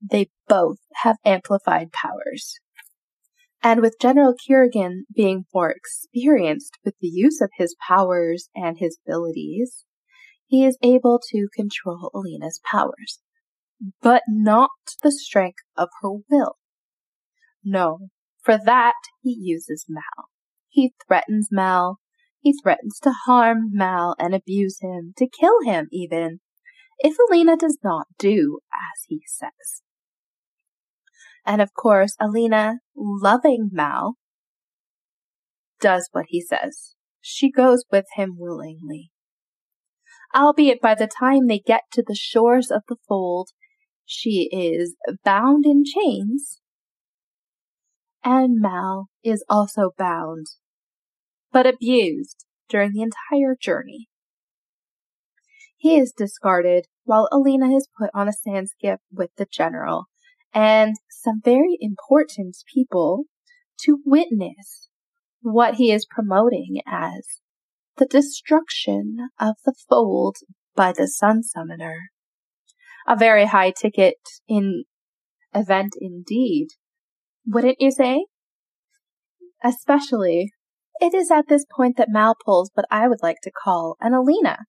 They 0.00 0.30
both 0.48 0.78
have 1.02 1.16
amplified 1.24 1.92
powers. 1.92 2.58
And 3.62 3.80
with 3.80 3.96
General 4.00 4.34
Kirigan 4.34 5.02
being 5.14 5.44
more 5.52 5.70
experienced 5.70 6.78
with 6.84 6.94
the 7.00 7.08
use 7.08 7.40
of 7.40 7.50
his 7.56 7.74
powers 7.88 8.48
and 8.54 8.78
his 8.78 8.98
abilities, 9.04 9.84
he 10.46 10.64
is 10.64 10.78
able 10.82 11.20
to 11.30 11.48
control 11.54 12.10
Alina's 12.14 12.60
powers, 12.70 13.20
but 14.00 14.22
not 14.28 14.70
the 15.02 15.10
strength 15.10 15.64
of 15.76 15.88
her 16.00 16.10
will. 16.30 16.56
No, 17.64 17.98
for 18.42 18.56
that 18.56 18.94
he 19.22 19.36
uses 19.36 19.86
Mal. 19.88 20.28
He 20.68 20.94
threatens 21.06 21.48
Mal. 21.50 21.98
He 22.46 22.52
threatens 22.52 23.00
to 23.00 23.10
harm 23.10 23.70
Mal 23.72 24.14
and 24.20 24.32
abuse 24.32 24.78
him, 24.80 25.14
to 25.16 25.26
kill 25.26 25.62
him 25.64 25.88
even, 25.90 26.38
if 27.00 27.16
Alina 27.28 27.56
does 27.56 27.78
not 27.82 28.06
do 28.20 28.60
as 28.72 29.02
he 29.08 29.20
says. 29.26 29.82
And 31.44 31.60
of 31.60 31.74
course, 31.74 32.14
Alina, 32.20 32.76
loving 32.94 33.70
Mal, 33.72 34.14
does 35.80 36.08
what 36.12 36.26
he 36.28 36.40
says. 36.40 36.94
She 37.20 37.50
goes 37.50 37.84
with 37.90 38.04
him 38.14 38.36
willingly. 38.38 39.10
Albeit 40.32 40.80
by 40.80 40.94
the 40.94 41.08
time 41.08 41.48
they 41.48 41.58
get 41.58 41.82
to 41.94 42.04
the 42.06 42.14
shores 42.14 42.70
of 42.70 42.82
the 42.88 42.98
fold, 43.08 43.48
she 44.04 44.48
is 44.52 44.94
bound 45.24 45.66
in 45.66 45.82
chains. 45.84 46.60
And 48.22 48.60
Mal 48.60 49.08
is 49.24 49.44
also 49.48 49.90
bound, 49.98 50.46
but 51.56 51.66
abused 51.66 52.44
during 52.68 52.92
the 52.92 53.00
entire 53.00 53.56
journey. 53.58 54.08
He 55.78 55.96
is 55.96 56.12
discarded 56.14 56.84
while 57.04 57.30
Alina 57.32 57.74
is 57.74 57.88
put 57.98 58.10
on 58.12 58.28
a 58.28 58.32
sand 58.34 58.68
skiff 58.68 59.00
with 59.10 59.30
the 59.38 59.46
general 59.50 60.04
and 60.52 60.96
some 61.08 61.40
very 61.42 61.78
important 61.80 62.58
people 62.74 63.24
to 63.84 64.02
witness 64.04 64.90
what 65.40 65.76
he 65.76 65.90
is 65.90 66.04
promoting 66.04 66.82
as 66.86 67.26
the 67.96 68.04
destruction 68.04 69.30
of 69.40 69.54
the 69.64 69.72
fold 69.88 70.36
by 70.74 70.92
the 70.92 71.08
Sun 71.08 71.42
Summoner. 71.42 72.10
A 73.08 73.16
very 73.16 73.46
high 73.46 73.70
ticket 73.70 74.18
in 74.46 74.84
event 75.54 75.94
indeed, 75.98 76.68
wouldn't 77.46 77.80
you 77.80 77.90
say? 77.90 78.26
Especially, 79.64 80.52
it 81.00 81.14
is 81.14 81.30
at 81.30 81.48
this 81.48 81.64
point 81.74 81.96
that 81.96 82.08
Mal 82.10 82.34
pulls 82.44 82.70
what 82.74 82.86
I 82.90 83.08
would 83.08 83.22
like 83.22 83.38
to 83.42 83.50
call 83.50 83.96
an 84.00 84.14
Alina. 84.14 84.60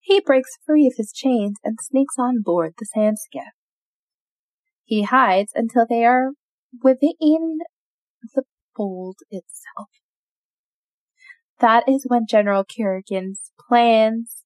He 0.00 0.20
breaks 0.20 0.50
free 0.64 0.86
of 0.86 0.94
his 0.96 1.12
chains 1.12 1.58
and 1.62 1.78
sneaks 1.80 2.14
on 2.18 2.42
board 2.42 2.74
the 2.78 2.86
sand 2.86 3.18
skiff. 3.18 3.52
He 4.84 5.02
hides 5.02 5.52
until 5.54 5.86
they 5.88 6.04
are 6.04 6.30
within 6.82 7.58
the 8.34 8.44
fold 8.76 9.16
itself. 9.30 9.88
That 11.60 11.88
is 11.88 12.06
when 12.06 12.26
General 12.28 12.64
Kirigan's 12.64 13.50
plans 13.68 14.44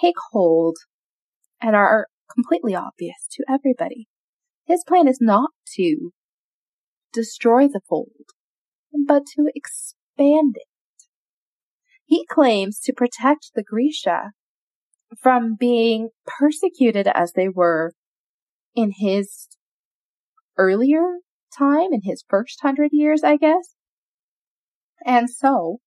take 0.00 0.14
hold 0.30 0.76
and 1.60 1.74
are 1.74 2.06
completely 2.32 2.74
obvious 2.74 3.26
to 3.32 3.44
everybody. 3.48 4.06
His 4.64 4.84
plan 4.86 5.08
is 5.08 5.18
not 5.20 5.50
to 5.74 6.10
destroy 7.12 7.66
the 7.66 7.80
fold, 7.88 8.26
but 9.06 9.24
to 9.36 9.50
expand 9.54 10.56
it. 10.56 10.68
He 12.04 12.26
claims 12.26 12.78
to 12.80 12.92
protect 12.92 13.52
the 13.54 13.62
Grisha 13.62 14.32
from 15.20 15.56
being 15.58 16.10
persecuted 16.26 17.06
as 17.06 17.32
they 17.32 17.48
were 17.48 17.92
in 18.74 18.92
his 18.96 19.48
earlier 20.56 21.18
time, 21.56 21.92
in 21.92 22.02
his 22.04 22.24
first 22.28 22.58
hundred 22.62 22.90
years, 22.92 23.22
I 23.22 23.36
guess. 23.36 23.74
And 25.04 25.28
so, 25.28 25.78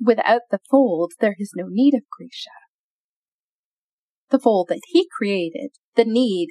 without 0.00 0.42
the 0.50 0.58
fold, 0.70 1.12
there 1.20 1.36
is 1.38 1.52
no 1.56 1.66
need 1.68 1.94
of 1.94 2.02
Grisha. 2.10 2.50
The 4.30 4.38
fold 4.38 4.68
that 4.68 4.80
he 4.88 5.08
created, 5.16 5.70
the 5.94 6.04
need 6.04 6.50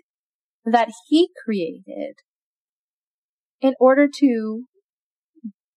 that 0.65 0.89
he 1.07 1.29
created 1.43 2.15
in 3.61 3.73
order 3.79 4.07
to 4.19 4.65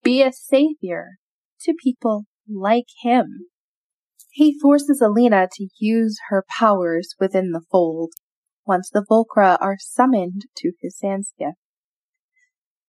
be 0.03 0.23
a 0.23 0.33
savior 0.33 1.19
to 1.61 1.75
people 1.83 2.25
like 2.49 2.87
him. 3.03 3.47
He 4.31 4.59
forces 4.61 5.01
Alina 5.01 5.49
to 5.53 5.69
use 5.79 6.19
her 6.29 6.45
powers 6.59 7.15
within 7.21 7.53
the 7.53 7.63
fold 7.71 8.13
once 8.67 8.91
the 8.91 9.05
Volcra 9.09 9.57
are 9.61 9.77
summoned 9.79 10.47
to 10.57 10.73
his 10.81 10.99
sand. 10.99 11.25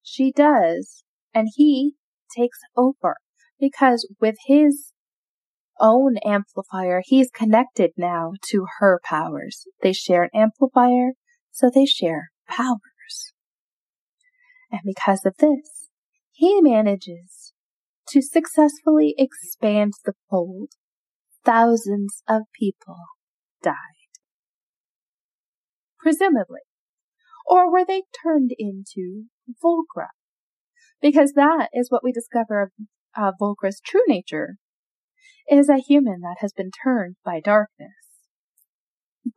She 0.01 0.31
does, 0.31 1.03
and 1.33 1.49
he 1.55 1.93
takes 2.35 2.59
over 2.75 3.17
because 3.59 4.07
with 4.19 4.35
his 4.47 4.93
own 5.79 6.17
amplifier, 6.25 7.01
he's 7.03 7.29
connected 7.29 7.91
now 7.97 8.33
to 8.49 8.65
her 8.79 8.99
powers. 9.03 9.67
They 9.81 9.93
share 9.93 10.23
an 10.23 10.29
amplifier, 10.33 11.11
so 11.51 11.69
they 11.73 11.85
share 11.85 12.29
powers. 12.47 12.79
And 14.71 14.81
because 14.83 15.25
of 15.25 15.35
this, 15.39 15.89
he 16.31 16.61
manages 16.61 17.53
to 18.09 18.21
successfully 18.21 19.15
expand 19.17 19.93
the 20.03 20.13
fold. 20.29 20.71
Thousands 21.43 22.23
of 22.27 22.43
people 22.59 22.97
die 23.61 23.95
presumably. 26.05 26.59
Or 27.47 27.71
were 27.71 27.83
they 27.83 28.03
turned 28.23 28.51
into 28.59 29.23
Volcra? 29.63 30.09
Because 31.01 31.33
that 31.33 31.69
is 31.73 31.89
what 31.89 32.03
we 32.03 32.11
discover 32.11 32.61
of 32.61 32.69
uh, 33.17 33.31
Volcra's 33.41 33.81
true 33.83 34.03
nature, 34.07 34.57
is 35.49 35.67
a 35.67 35.77
human 35.77 36.21
that 36.21 36.37
has 36.41 36.53
been 36.53 36.69
turned 36.83 37.15
by 37.25 37.39
darkness. 37.39 37.89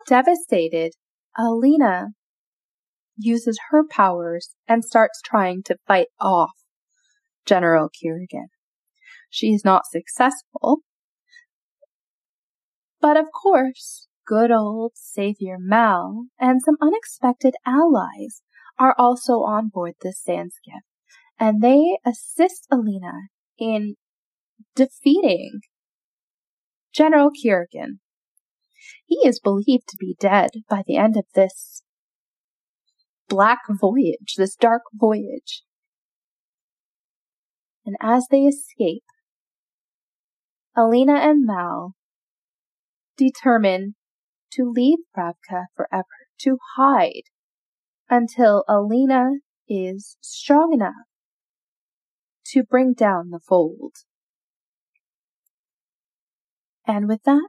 Devastated, 0.07 0.93
Alina 1.39 2.09
uses 3.19 3.59
her 3.71 3.85
powers 3.89 4.55
and 4.67 4.85
starts 4.85 5.21
trying 5.23 5.63
to 5.65 5.77
fight 5.87 6.09
off 6.21 6.53
General 7.45 7.89
Kirigan. 7.89 8.47
She 9.29 9.49
is 9.49 9.65
not 9.65 9.87
successful, 9.87 10.79
but 13.01 13.17
of 13.17 13.27
course, 13.33 14.09
good 14.27 14.51
old 14.51 14.93
Savior 14.95 15.57
Mal 15.59 16.27
and 16.39 16.61
some 16.63 16.77
unexpected 16.81 17.55
allies 17.67 18.43
are 18.79 18.95
also 18.97 19.43
on 19.43 19.69
board 19.69 19.95
this 20.01 20.23
sand 20.23 20.53
skiff, 20.55 20.83
and 21.39 21.61
they 21.61 21.99
assist 22.07 22.67
Alina 22.71 23.13
in 23.59 23.97
defeating 24.75 25.61
General 26.93 27.31
Kirigan. 27.31 27.99
He 29.05 29.17
is 29.27 29.41
believed 29.41 29.89
to 29.89 29.97
be 29.99 30.17
dead 30.19 30.51
by 30.69 30.83
the 30.87 30.97
end 30.97 31.17
of 31.17 31.25
this 31.35 31.83
black 33.29 33.61
voyage, 33.69 34.35
this 34.37 34.57
dark 34.57 34.83
voyage. 34.93 35.63
And 37.85 37.97
as 38.01 38.27
they 38.31 38.43
escape, 38.43 39.05
Alina 40.77 41.15
and 41.15 41.45
Mal 41.45 41.95
determine 43.17 43.95
to 44.53 44.71
leave 44.71 44.99
Ravka 45.17 45.65
forever, 45.75 46.05
to 46.41 46.59
hide 46.77 47.25
until 48.09 48.65
Alina 48.69 49.39
is 49.69 50.17
strong 50.21 50.73
enough 50.73 50.95
to 52.47 52.63
bring 52.63 52.95
down 52.95 53.31
the 53.31 53.41
fold. 53.41 53.95
And 56.87 57.07
with 57.07 57.25
that, 57.25 57.49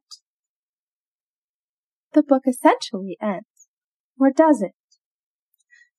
the 2.13 2.23
book 2.23 2.43
essentially 2.45 3.17
ends. 3.21 3.45
Or 4.19 4.32
does 4.32 4.61
it? 4.61 4.73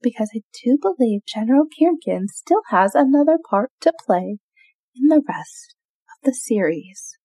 Because 0.03 0.31
I 0.35 0.41
do 0.65 0.79
believe 0.81 1.27
General 1.27 1.65
Kirigan 1.67 2.27
still 2.29 2.63
has 2.71 2.95
another 2.95 3.39
part 3.49 3.71
to 3.83 3.93
play 4.07 4.39
in 4.97 5.09
the 5.09 5.23
rest 5.27 5.75
of 6.09 6.25
the 6.25 6.35
series. 6.35 7.17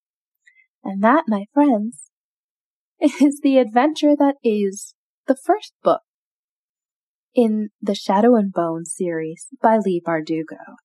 And 0.84 1.02
that, 1.02 1.24
my 1.26 1.46
friends, 1.52 2.10
is 3.00 3.40
the 3.42 3.58
adventure 3.58 4.14
that 4.16 4.36
is 4.42 4.94
the 5.26 5.36
first 5.36 5.72
book 5.82 6.02
in 7.34 7.68
the 7.82 7.94
Shadow 7.94 8.34
and 8.36 8.52
Bone 8.52 8.84
series 8.84 9.48
by 9.60 9.76
Leigh 9.78 10.02
Bardugo. 10.04 10.76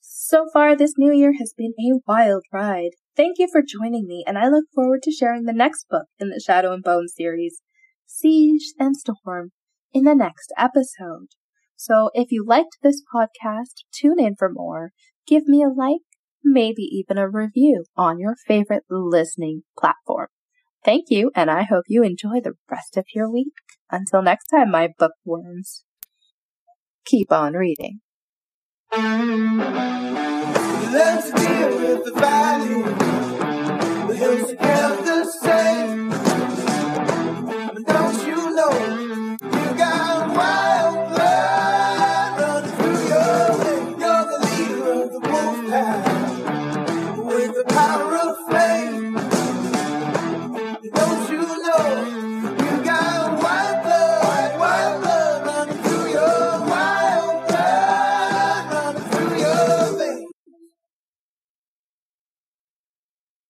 So 0.00 0.46
far, 0.52 0.74
this 0.74 0.94
new 0.96 1.12
year 1.12 1.34
has 1.38 1.52
been 1.56 1.74
a 1.78 2.00
wild 2.06 2.44
ride. 2.52 2.92
Thank 3.14 3.38
you 3.38 3.48
for 3.50 3.62
joining 3.62 4.06
me, 4.06 4.24
and 4.26 4.38
I 4.38 4.48
look 4.48 4.64
forward 4.74 5.02
to 5.02 5.10
sharing 5.10 5.44
the 5.44 5.52
next 5.52 5.86
book 5.88 6.06
in 6.18 6.30
the 6.30 6.42
Shadow 6.44 6.72
and 6.72 6.82
Bone 6.82 7.08
series, 7.08 7.60
Siege 8.06 8.72
and 8.78 8.96
Storm, 8.96 9.50
in 9.92 10.04
the 10.04 10.14
next 10.14 10.52
episode. 10.56 11.28
So 11.76 12.10
if 12.14 12.32
you 12.32 12.44
liked 12.46 12.78
this 12.82 13.02
podcast, 13.14 13.84
tune 13.92 14.18
in 14.18 14.34
for 14.36 14.50
more, 14.50 14.90
give 15.26 15.46
me 15.46 15.62
a 15.62 15.68
like, 15.68 16.00
maybe 16.42 16.82
even 16.82 17.18
a 17.18 17.28
review 17.28 17.84
on 17.96 18.18
your 18.18 18.34
favorite 18.46 18.84
listening 18.90 19.62
platform. 19.78 20.28
Thank 20.84 21.06
you, 21.08 21.30
and 21.34 21.50
I 21.50 21.64
hope 21.64 21.84
you 21.88 22.02
enjoy 22.02 22.40
the 22.40 22.54
rest 22.70 22.96
of 22.96 23.06
your 23.14 23.30
week. 23.30 23.52
Until 23.90 24.22
next 24.22 24.46
time, 24.48 24.70
my 24.70 24.88
bookworms. 24.98 25.84
Keep 27.04 27.32
on 27.32 27.54
reading. 27.54 28.00
Let's 30.92 31.30
deal 31.32 31.78
with 31.78 32.04
the. 32.04 32.18